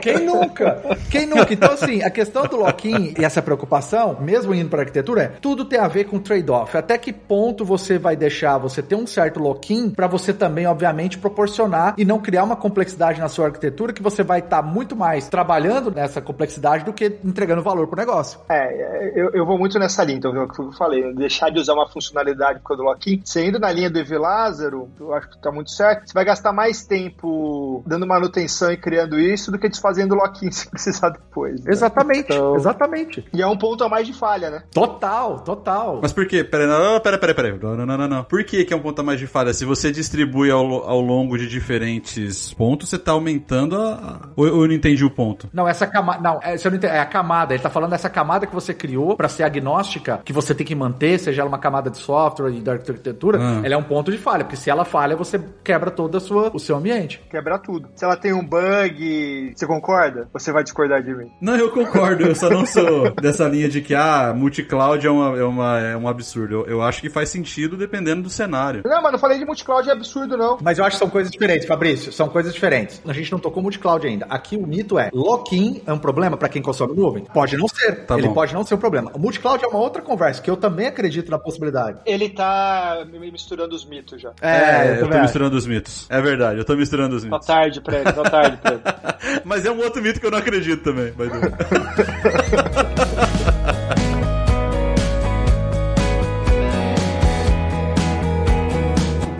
[0.00, 0.98] Quem nunca?
[1.10, 1.52] Quem nunca?
[1.52, 5.64] Então, assim, a questão do lock-in e essa preocupação, mesmo indo para arquitetura, é tudo
[5.64, 6.76] tem a ver com trade-off.
[6.76, 11.18] Até que ponto você vai deixar você ter um certo lock-in para você também, obviamente,
[11.18, 14.96] proporcionar e não criar uma complexidade na sua arquitetura que você vai estar tá muito
[14.96, 18.40] mais trabalhando nessa complexidade do que entregando valor pro negócio.
[18.48, 21.58] É, eu, eu vou muito nessa linha, então, é o que eu falei, deixar de
[21.58, 23.20] usar uma funcionalidade por causa do lock-in.
[23.24, 26.24] Você indo na linha do Evi Lázaro, eu acho que tá muito certo, você vai
[26.24, 31.10] gastar mais tempo dando manutenção e criando isso do que desfazendo o lock-in se precisar
[31.10, 31.62] depois.
[31.62, 31.72] Né?
[31.72, 32.56] Exatamente, então...
[32.56, 33.24] exatamente.
[33.32, 34.62] E é um ponto a mais de falha, né?
[34.72, 36.00] Total, total.
[36.02, 36.44] Mas por quê?
[36.44, 37.58] Pera, não, pera, pera, pera.
[37.60, 38.24] Não, não, não, não.
[38.24, 39.52] Por que, que é um ponto a mais de falha?
[39.52, 44.30] Se você distribui ao, ao longo de diferentes pontos, você tá aumentando a.
[44.36, 45.48] Ou eu não entendi o ponto?
[45.52, 46.20] Não, essa camada.
[46.20, 47.54] Não, é, não é a camada.
[47.54, 50.74] Ele tá falando dessa camada que você criou para ser agnóstica, que você tem que
[50.74, 53.62] manter, seja ela uma camada de software e da arquitetura, ah.
[53.64, 54.44] ela é um ponto de falha.
[54.44, 57.18] Porque se ela falha, você quebra todo a sua, o seu ambiente.
[57.30, 57.88] Quebra tudo.
[57.96, 60.28] Se ela tem um bug, você concorda?
[60.34, 61.32] Você vai discordar de mim?
[61.40, 62.24] Não, eu concordo.
[62.26, 65.96] Eu só não sou dessa linha de que, ah, multi-cloud é, uma, é, uma, é
[65.96, 66.56] um absurdo.
[66.56, 68.82] Eu, eu acho que faz sentido dependendo do cenário.
[68.84, 70.58] Não, mas não falei de multi-cloud é absurdo, não.
[70.60, 72.12] Mas eu acho que são coisas diferentes, Fabrício.
[72.12, 73.00] São coisas diferentes.
[73.08, 74.26] A gente não tocou multi-cloud ainda.
[74.28, 77.24] Aqui o mito é: lock-in é um problema para quem consome nuvem?
[77.32, 78.04] Pode não ser.
[78.04, 78.34] Tá Ele bom.
[78.34, 79.10] pode não ser um problema.
[79.14, 82.00] O multi-cloud é uma outra conversa, que eu também acredito na possibilidade.
[82.04, 84.32] Ele tá misturando os mitos já.
[84.40, 85.22] É, é eu, eu tô acho.
[85.22, 86.06] misturando os mitos.
[86.10, 87.46] É verdade, eu tô misturando os mitos.
[87.46, 88.82] Tá tarde pra ele, tá tarde pra ele.
[89.44, 91.12] Mas é um outro mito que eu não acredito também.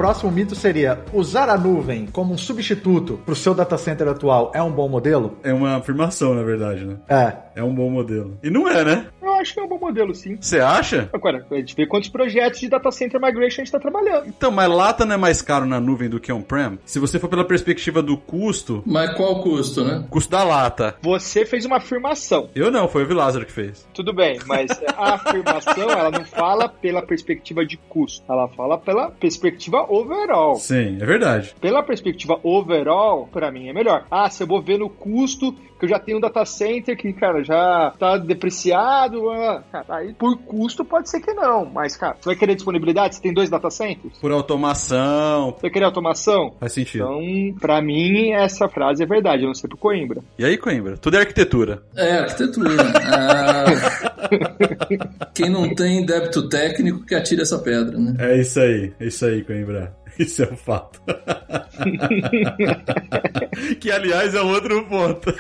[0.09, 4.53] próximo mito seria: usar a nuvem como um substituto para o seu data center atual
[4.55, 5.37] é um bom modelo?
[5.43, 6.97] É uma afirmação, na verdade, né?
[7.09, 7.37] É.
[7.57, 8.39] É um bom modelo.
[8.43, 9.07] E não é, né?
[9.39, 10.37] Acho que é um bom modelo, sim.
[10.41, 11.09] Você acha?
[11.13, 14.27] Agora, a gente vê quantos projetos de data center migration a gente está trabalhando.
[14.27, 16.79] Então, mas lata não é mais caro na nuvem do que on-prem?
[16.85, 20.05] Se você for pela perspectiva do custo, Mas qual o custo, né?
[20.11, 20.97] custo da lata.
[21.03, 22.51] Você fez uma afirmação.
[22.55, 23.87] Eu não, foi o Vilázaro que fez.
[23.95, 28.25] Tudo bem, mas a afirmação, ela não fala pela perspectiva de custo.
[28.31, 30.57] Ela fala pela perspectiva overall.
[30.57, 31.55] Sim, é verdade.
[31.61, 34.05] Pela perspectiva overall, pra mim é melhor.
[34.11, 37.13] Ah, se eu vou ver no custo, que eu já tenho um data center que,
[37.13, 41.65] cara, já tá depreciado, ah, cara, aí por custo pode ser que não.
[41.65, 43.15] Mas, cara, você vai querer disponibilidade?
[43.15, 44.19] Você tem dois data centers?
[44.19, 45.53] Por automação.
[45.53, 46.55] Você vai querer automação?
[46.59, 47.05] Faz sentido.
[47.05, 50.23] Então, pra mim, essa frase é verdade, eu não sei pro Coimbra.
[50.39, 50.97] E aí, Coimbra?
[50.97, 51.83] Tudo é arquitetura.
[51.97, 52.69] É, arquitetura.
[53.09, 53.65] Ah,
[55.35, 58.15] quem não tem débito técnico que atire essa pedra, né?
[58.19, 59.95] É isso aí, é isso aí, Coimbra.
[60.27, 61.01] Isso é um fato.
[63.81, 65.35] que, aliás, é um outro ponto.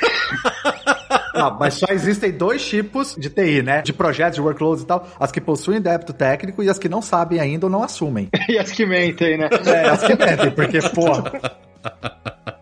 [1.34, 3.82] Não, mas só existem dois tipos de TI, né?
[3.82, 5.06] De projetos, de workloads e tal.
[5.18, 8.28] As que possuem débito técnico e as que não sabem ainda ou não assumem.
[8.48, 9.48] e as que mentem, né?
[9.66, 11.32] É, as que mentem, porque, porra.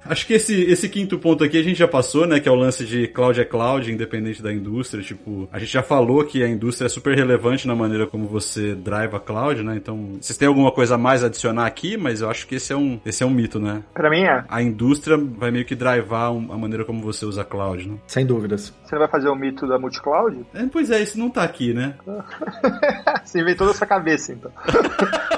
[0.09, 2.41] Acho que esse, esse quinto ponto aqui a gente já passou, né?
[2.41, 5.03] Que é o lance de cloud é cloud, independente da indústria.
[5.03, 8.75] Tipo, a gente já falou que a indústria é super relevante na maneira como você
[8.75, 9.75] drive a cloud, né?
[9.77, 12.73] Então, vocês têm alguma coisa a mais a adicionar aqui, mas eu acho que esse
[12.73, 13.83] é um, esse é um mito, né?
[13.95, 14.45] Pra mim é.
[14.49, 17.97] A indústria vai meio que drivar um- a maneira como você usa a cloud, né?
[18.07, 18.73] Sem dúvidas.
[18.85, 20.45] Você não vai fazer o mito da multicloud?
[20.55, 21.95] É, pois é, isso não tá aqui, né?
[23.25, 24.51] Você inventou dessa cabeça, então.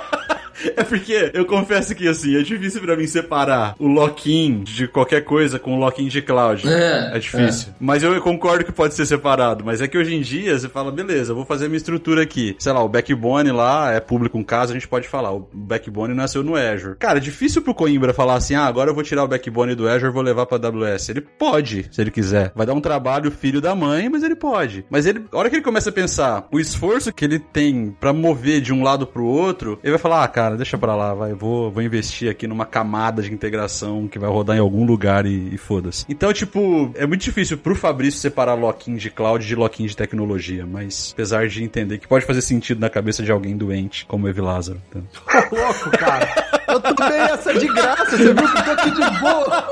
[0.76, 5.22] É porque eu confesso que assim, é difícil pra mim separar o lock-in de qualquer
[5.24, 6.68] coisa com o lock-in de cloud.
[6.68, 7.72] É, É difícil.
[7.80, 9.64] Mas eu concordo que pode ser separado.
[9.64, 12.56] Mas é que hoje em dia você fala, beleza, eu vou fazer minha estrutura aqui.
[12.58, 15.32] Sei lá, o backbone lá é público um caso, a gente pode falar.
[15.32, 16.96] O backbone nasceu no Azure.
[16.96, 19.88] Cara, é difícil pro Coimbra falar assim, ah, agora eu vou tirar o backbone do
[19.88, 21.08] Azure e vou levar pra AWS.
[21.08, 22.52] Ele pode, se ele quiser.
[22.54, 24.84] Vai dar um trabalho filho da mãe, mas ele pode.
[24.90, 28.12] Mas ele, a hora que ele começa a pensar o esforço que ele tem pra
[28.12, 31.32] mover de um lado pro outro, ele vai falar, ah, cara, deixa pra lá, vai,
[31.34, 35.54] vou, vou investir aqui numa camada de integração que vai rodar em algum lugar e,
[35.54, 36.04] e foda-se.
[36.08, 40.66] Então, tipo, é muito difícil pro Fabrício separar lock-in de cloud de lock-in de tecnologia,
[40.66, 44.28] mas apesar de entender que pode fazer sentido na cabeça de alguém doente, como o
[44.28, 44.80] Evi Lázaro.
[44.88, 45.02] Então.
[45.26, 46.28] Tá louco, cara.
[46.68, 49.68] Eu tomei essa de graça, você viu que eu tô aqui de boa.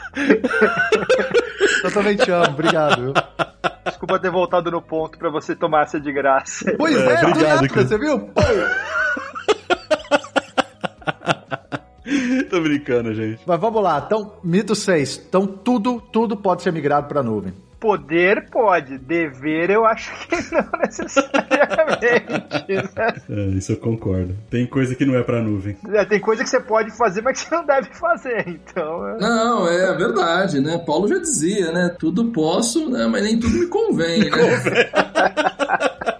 [1.82, 3.14] Eu também te amo, obrigado.
[4.10, 6.74] Desculpa ter voltado no ponto pra você tomar essa de graça.
[6.76, 8.18] Pois É, é, do obrigado, nada, você viu?
[8.18, 8.40] Pô,
[12.50, 13.40] Tô brincando, gente.
[13.46, 15.26] Mas vamos lá, então, mito 6.
[15.28, 17.54] Então, tudo, tudo pode ser migrado pra nuvem.
[17.80, 22.94] Poder pode, dever eu acho que não necessariamente.
[22.94, 23.14] né?
[23.30, 24.36] É, isso eu concordo.
[24.50, 25.76] Tem coisa que não é pra nuvem.
[25.88, 28.44] É, Tem coisa que você pode fazer, mas que você não deve fazer.
[28.48, 30.76] Então, é- Não, é verdade, né?
[30.86, 31.96] Paulo já dizia, né?
[31.98, 33.06] Tudo posso, né?
[33.06, 34.30] Mas nem tudo me convém, né?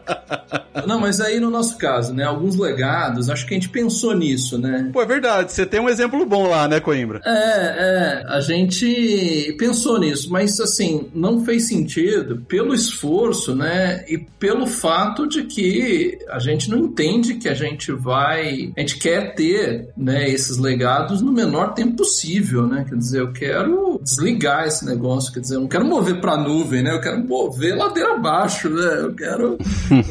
[0.86, 2.24] Não, mas aí no nosso caso, né?
[2.24, 4.90] Alguns legados, acho que a gente pensou nisso, né?
[4.92, 5.52] Pô, é verdade.
[5.52, 7.20] Você tem um exemplo bom lá, né, Coimbra?
[7.24, 14.04] É, é, a gente pensou nisso, mas assim, não fez sentido pelo esforço, né?
[14.08, 18.72] E pelo fato de que a gente não entende que a gente vai.
[18.76, 22.84] A gente quer ter né, esses legados no menor tempo possível, né?
[22.88, 26.82] Quer dizer, eu quero desligar esse negócio, quer dizer, eu não quero mover para nuvem,
[26.82, 26.92] né?
[26.92, 29.00] Eu quero mover ladeira abaixo, né?
[29.00, 29.58] Eu quero.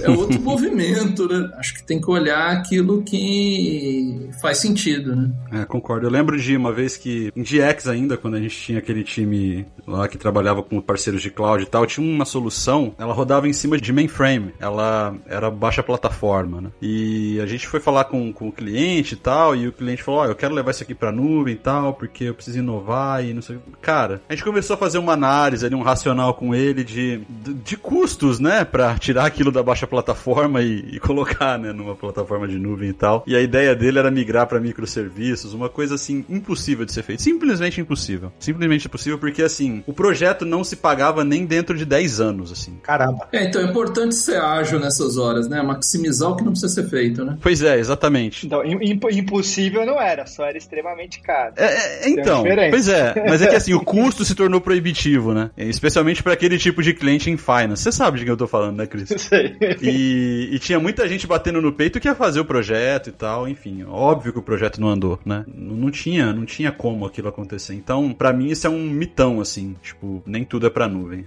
[0.03, 1.49] É outro movimento, né?
[1.57, 5.31] Acho que tem que olhar aquilo que faz sentido, né?
[5.51, 6.05] É, concordo.
[6.05, 9.65] Eu lembro de uma vez que, em GX ainda, quando a gente tinha aquele time
[9.87, 13.53] lá que trabalhava com parceiros de cloud e tal, tinha uma solução, ela rodava em
[13.53, 14.53] cima de mainframe.
[14.59, 16.69] Ela era baixa plataforma, né?
[16.81, 20.21] E a gente foi falar com, com o cliente e tal, e o cliente falou,
[20.21, 23.33] ó, eu quero levar isso aqui pra nuvem e tal, porque eu preciso inovar e
[23.33, 23.69] não sei o que.
[23.81, 27.53] Cara, a gente começou a fazer uma análise ali, um racional com ele de, de,
[27.53, 28.63] de custos, né?
[28.63, 32.93] Pra tirar aquilo da baixa plataforma e, e colocar, né, numa plataforma de nuvem e
[32.93, 33.23] tal.
[33.27, 37.21] E a ideia dele era migrar pra microserviços, uma coisa assim impossível de ser feita,
[37.23, 38.31] simplesmente impossível.
[38.39, 42.77] Simplesmente impossível porque assim, o projeto não se pagava nem dentro de 10 anos, assim.
[42.81, 43.27] Caramba.
[43.31, 45.61] É, então é importante ser ágil nessas horas, né?
[45.61, 47.37] Maximizar o que não precisa ser feito, né?
[47.41, 48.45] Pois é, exatamente.
[48.45, 51.53] Então, im- impossível não era, só era extremamente caro.
[51.57, 55.51] É, é, então, pois é, mas é que assim, o custo se tornou proibitivo, né?
[55.57, 57.83] Especialmente pra aquele tipo de cliente em finance.
[57.83, 59.09] Você sabe de quem eu tô falando, né, Cris?
[59.17, 59.55] Sei.
[59.81, 63.47] E, e tinha muita gente batendo no peito que ia fazer o projeto e tal,
[63.47, 65.45] enfim, óbvio que o projeto não andou, né?
[65.53, 67.73] Não, não tinha, não tinha como aquilo acontecer.
[67.73, 71.25] Então, pra mim isso é um mitão assim, tipo, nem tudo é pra nuvem.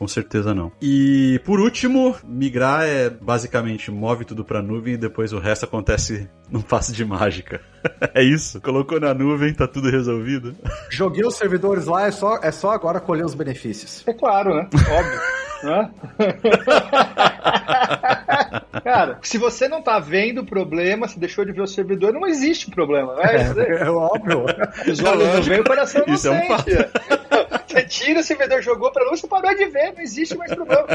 [0.00, 0.72] Com certeza não.
[0.80, 6.26] E por último, migrar é basicamente move tudo pra nuvem e depois o resto acontece
[6.50, 7.60] num passe de mágica.
[8.14, 8.62] é isso.
[8.62, 10.56] Colocou na nuvem, tá tudo resolvido.
[10.88, 14.02] Joguei os servidores lá, é só, é só agora colher os benefícios.
[14.08, 14.70] É claro, né?
[14.72, 15.20] Óbvio.
[15.62, 15.90] Hã?
[18.82, 22.26] Cara, se você não tá vendo o problema, se deixou de ver o servidor, não
[22.26, 23.16] existe problema.
[23.16, 24.46] Não é, é, óbvio.
[24.90, 27.59] Os olhos não veem, o coração não Isso é um.
[27.70, 30.86] Você tira, o servidor jogou pra luz, você parou de ver, não existe mais problema.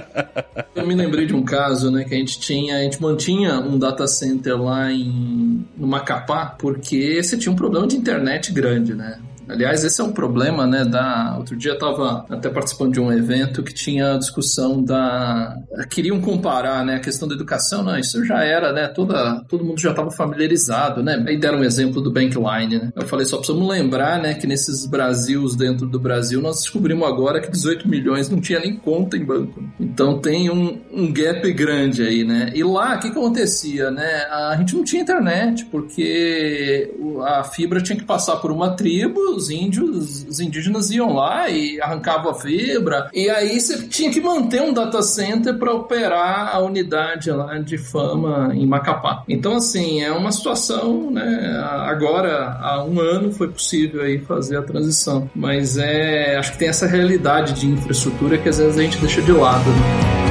[0.75, 3.79] Eu me lembrei de um caso, né, que a gente tinha, a gente mantinha um
[3.79, 9.19] data center lá em no Macapá, porque você tinha um problema de internet grande, né?
[9.47, 10.83] Aliás, esse é um problema, né?
[10.83, 11.35] Da...
[11.37, 15.55] Outro dia eu estava até participando de um evento que tinha a discussão da.
[15.89, 18.87] Queriam comparar né, a questão da educação, não, isso já era, né?
[18.87, 19.43] Toda...
[19.47, 21.23] Todo mundo já estava familiarizado, né?
[21.27, 22.91] Aí deram um exemplo do Bankline, né?
[22.95, 27.41] Eu falei, só precisamos lembrar, né, que nesses Brasils dentro do Brasil, nós descobrimos agora
[27.41, 29.63] que 18 milhões não tinha nem conta em banco.
[29.79, 32.51] Então tem um, um gap grande aí, né?
[32.53, 34.25] E lá, o que, que acontecia, né?
[34.29, 36.93] A gente não tinha internet, porque
[37.23, 41.79] a fibra tinha que passar por uma tribo, os índios, os indígenas iam lá e
[41.81, 46.59] arrancavam a fibra, e aí você tinha que manter um data center para operar a
[46.59, 49.23] unidade lá de fama em Macapá.
[49.27, 51.61] Então, assim, é uma situação, né?
[51.85, 56.67] Agora, há um ano foi possível aí fazer a transição, mas é, acho que tem
[56.67, 59.69] essa realidade de infraestrutura que às vezes a gente deixa de lado.
[59.69, 60.24] Né?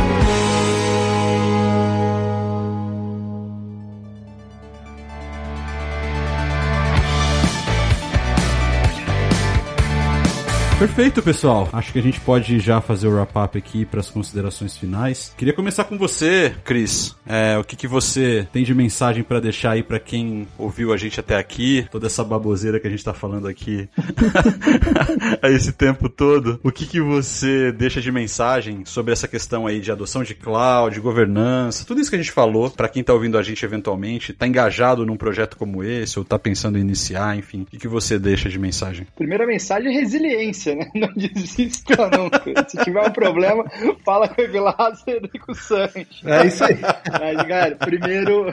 [10.85, 11.67] Perfeito, pessoal.
[11.73, 15.33] Acho que a gente pode já fazer o wrap-up aqui para as considerações finais.
[15.35, 17.17] Queria começar com você, Cris.
[17.27, 20.99] É, o que, que você tem de mensagem para deixar aí para quem ouviu a
[20.99, 21.87] gente até aqui?
[21.91, 23.89] Toda essa baboseira que a gente tá falando aqui
[25.41, 26.61] a esse tempo todo.
[26.63, 31.01] O que, que você deixa de mensagem sobre essa questão aí de adoção de cloud,
[31.01, 34.47] governança, tudo isso que a gente falou, para quem tá ouvindo a gente eventualmente, tá
[34.47, 37.63] engajado num projeto como esse ou tá pensando em iniciar, enfim.
[37.63, 39.07] O que, que você deixa de mensagem?
[39.17, 40.91] Primeira mensagem é resiliência né?
[40.95, 42.69] Não desista nunca.
[42.69, 43.65] Se tiver um problema,
[44.05, 46.29] fala com o Evilázer e com o Sancho.
[46.29, 46.79] É isso aí.
[47.21, 48.47] Mas, galera, primeiro,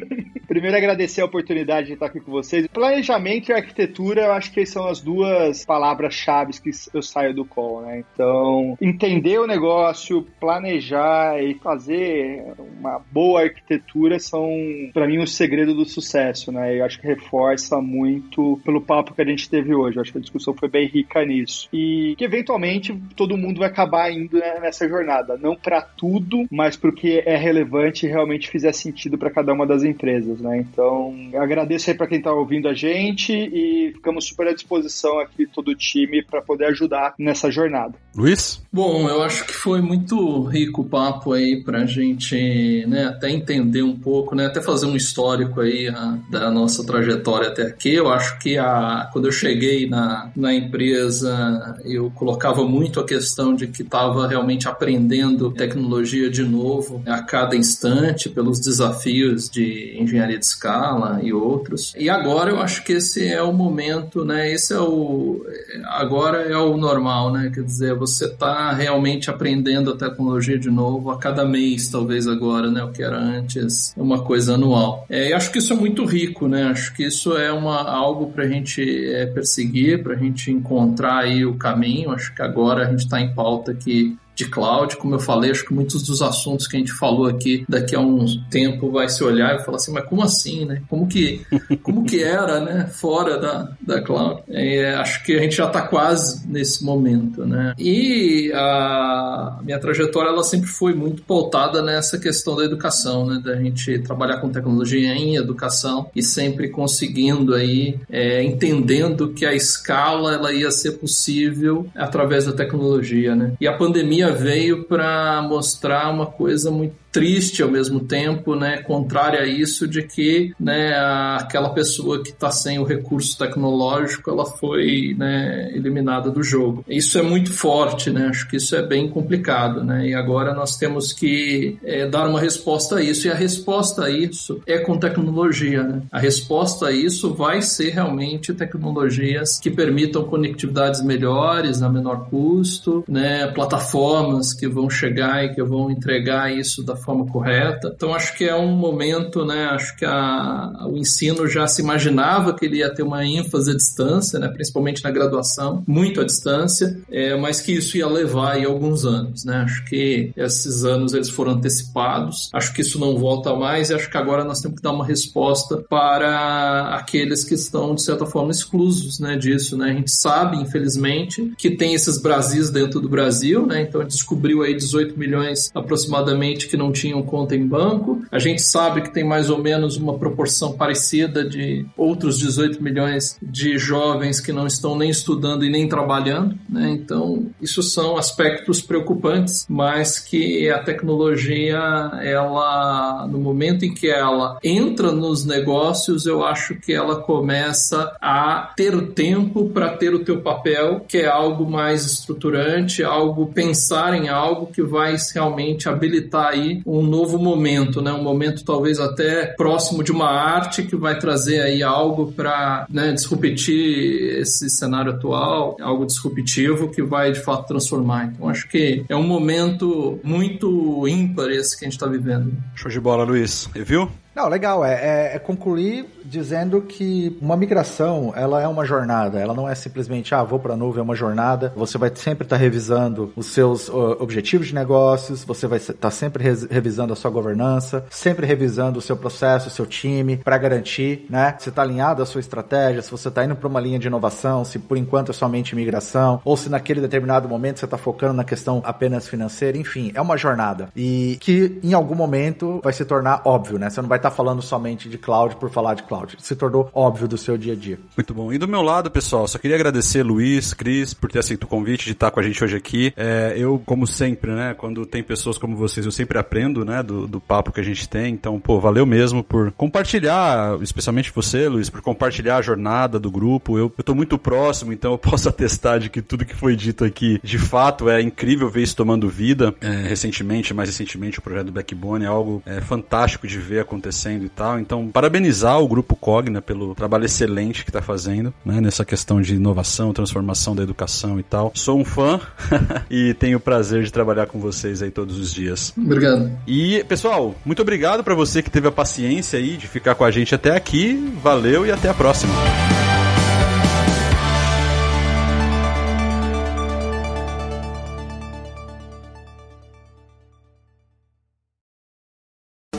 [0.46, 2.66] primeiro agradecer a oportunidade de estar aqui com vocês.
[2.68, 7.82] Planejamento e arquitetura, eu acho que são as duas palavras-chave que eu saio do call,
[7.82, 8.04] né?
[8.12, 12.44] Então, entender o negócio, planejar e fazer
[12.78, 14.50] uma boa arquitetura são,
[14.92, 16.78] para mim, o segredo do sucesso, né?
[16.78, 19.96] Eu acho que reforça muito pelo papo que a gente teve hoje.
[19.96, 23.68] Eu acho que a discussão foi bem rica nisso e que eventualmente todo mundo vai
[23.68, 25.36] acabar indo né, nessa jornada.
[25.36, 29.82] Não para tudo, mas porque é relevante e realmente fizer sentido para cada uma das
[29.82, 30.58] empresas, né?
[30.58, 35.46] Então, agradeço aí para quem está ouvindo a gente e ficamos super à disposição aqui,
[35.46, 37.94] todo o time, para poder ajudar nessa jornada.
[38.14, 38.62] Luiz?
[38.72, 43.30] Bom, eu acho que foi muito rico o papo aí para a gente né, até
[43.30, 47.94] entender um pouco, né, até fazer um histórico aí a, da nossa trajetória até aqui.
[47.94, 51.47] Eu acho que a, quando eu cheguei na, na empresa
[51.84, 57.56] eu colocava muito a questão de que estava realmente aprendendo tecnologia de novo a cada
[57.56, 61.92] instante, pelos desafios de engenharia de escala e outros.
[61.96, 64.50] E agora eu acho que esse é o momento, né?
[64.52, 65.44] Esse é o.
[65.86, 67.50] Agora é o normal, né?
[67.54, 72.70] Quer dizer, você está realmente aprendendo a tecnologia de novo a cada mês, talvez agora,
[72.70, 72.82] né?
[72.82, 75.06] O que era antes uma coisa anual.
[75.08, 76.64] É, e acho que isso é muito rico, né?
[76.64, 78.82] Acho que isso é uma, algo para a gente
[79.12, 82.10] é, perseguir, para a gente encontrar aí o caminho.
[82.10, 84.96] Acho que agora a gente está em pauta que de cloud.
[84.96, 88.00] Como eu falei, acho que muitos dos assuntos que a gente falou aqui, daqui a
[88.00, 90.80] um tempo vai se olhar e falar assim, mas como assim, né?
[90.88, 91.44] Como que,
[91.82, 92.86] como que era, né?
[92.86, 94.42] Fora da, da cloud.
[94.48, 97.74] É, acho que a gente já está quase nesse momento, né?
[97.76, 103.42] E a minha trajetória, ela sempre foi muito pautada nessa questão da educação, né?
[103.44, 109.52] Da gente trabalhar com tecnologia em educação e sempre conseguindo aí, é, entendendo que a
[109.52, 113.54] escala, ela ia ser possível através da tecnologia, né?
[113.60, 119.40] E a pandemia veio para mostrar uma coisa muito triste ao mesmo tempo, né, contrária
[119.40, 120.94] a isso de que, né,
[121.38, 126.84] aquela pessoa que está sem o recurso tecnológico, ela foi, né, eliminada do jogo.
[126.88, 130.76] Isso é muito forte, né, acho que isso é bem complicado, né, e agora nós
[130.76, 134.98] temos que é, dar uma resposta a isso, e a resposta a isso é com
[134.98, 141.88] tecnologia, né, a resposta a isso vai ser realmente tecnologias que permitam conectividades melhores, a
[141.88, 147.92] menor custo, né, plataformas que vão chegar e que vão entregar isso da forma correta.
[147.94, 149.66] Então acho que é um momento, né?
[149.66, 153.74] Acho que a, o ensino já se imaginava que ele ia ter uma ênfase à
[153.74, 154.48] distância, né?
[154.48, 159.44] Principalmente na graduação, muito à distância, é, mas que isso ia levar aí alguns anos,
[159.44, 159.58] né?
[159.58, 162.48] Acho que esses anos eles foram antecipados.
[162.52, 165.04] Acho que isso não volta mais e acho que agora nós temos que dar uma
[165.04, 169.36] resposta para aqueles que estão de certa forma exclusos, né?
[169.36, 169.90] Disso, né?
[169.90, 173.82] A gente sabe, infelizmente, que tem esses Brasis dentro do Brasil, né?
[173.82, 178.22] Então descobriu aí 18 milhões aproximadamente que não tinham conta em banco.
[178.30, 183.36] A gente sabe que tem mais ou menos uma proporção parecida de outros 18 milhões
[183.42, 186.58] de jovens que não estão nem estudando e nem trabalhando.
[186.68, 186.90] Né?
[186.90, 191.78] Então, isso são aspectos preocupantes, mas que a tecnologia,
[192.22, 198.72] ela, no momento em que ela entra nos negócios, eu acho que ela começa a
[198.76, 204.28] ter tempo para ter o teu papel, que é algo mais estruturante, algo pensar em
[204.28, 208.12] algo que vai realmente habilitar aí um novo momento, né?
[208.12, 213.12] Um momento talvez até próximo de uma arte que vai trazer aí algo para né,
[213.12, 218.26] disruptir esse cenário atual, algo disruptivo que vai de fato transformar.
[218.26, 222.52] Então acho que é um momento muito ímpar esse que a gente está vivendo.
[222.74, 223.68] Show de bola, Luiz.
[223.74, 224.10] Viu?
[224.38, 224.84] Não, legal.
[224.84, 229.40] É, é, é, concluir dizendo que uma migração, ela é uma jornada.
[229.40, 231.72] Ela não é simplesmente, ah, vou para a nuvem, é uma jornada.
[231.74, 235.94] Você vai sempre estar tá revisando os seus uh, objetivos de negócios, você vai estar
[235.94, 240.56] tá sempre revisando a sua governança, sempre revisando o seu processo, o seu time, para
[240.56, 241.56] garantir, né?
[241.58, 244.64] Se está alinhado a sua estratégia, se você está indo para uma linha de inovação,
[244.64, 248.44] se por enquanto é somente migração, ou se naquele determinado momento você está focando na
[248.44, 250.90] questão apenas financeira, enfim, é uma jornada.
[250.94, 253.90] E que em algum momento vai se tornar óbvio, né?
[253.90, 256.36] Você não vai estar tá falando somente de cloud por falar de cloud.
[256.38, 257.98] Se tornou óbvio do seu dia a dia.
[258.16, 258.52] Muito bom.
[258.52, 262.06] E do meu lado, pessoal, só queria agradecer Luiz, Cris, por ter aceito o convite
[262.06, 263.12] de estar com a gente hoje aqui.
[263.16, 267.26] É, eu, como sempre, né, quando tem pessoas como vocês, eu sempre aprendo, né, do,
[267.26, 268.34] do papo que a gente tem.
[268.34, 273.78] Então, pô, valeu mesmo por compartilhar, especialmente você, Luiz, por compartilhar a jornada do grupo.
[273.78, 277.04] Eu, eu tô muito próximo, então eu posso atestar de que tudo que foi dito
[277.04, 279.74] aqui, de fato, é incrível ver isso tomando vida.
[279.80, 284.17] É, recentemente, mais recentemente, o projeto do Backbone é algo é, fantástico de ver acontecer
[284.18, 284.80] acontecendo e tal.
[284.80, 289.54] Então, parabenizar o grupo Cogna pelo trabalho excelente que está fazendo, né, nessa questão de
[289.54, 291.70] inovação, transformação da educação e tal.
[291.74, 292.40] Sou um fã
[293.08, 295.92] e tenho o prazer de trabalhar com vocês aí todos os dias.
[295.96, 296.50] Obrigado.
[296.66, 300.30] E, pessoal, muito obrigado para você que teve a paciência aí de ficar com a
[300.30, 301.32] gente até aqui.
[301.42, 302.52] Valeu e até a próxima.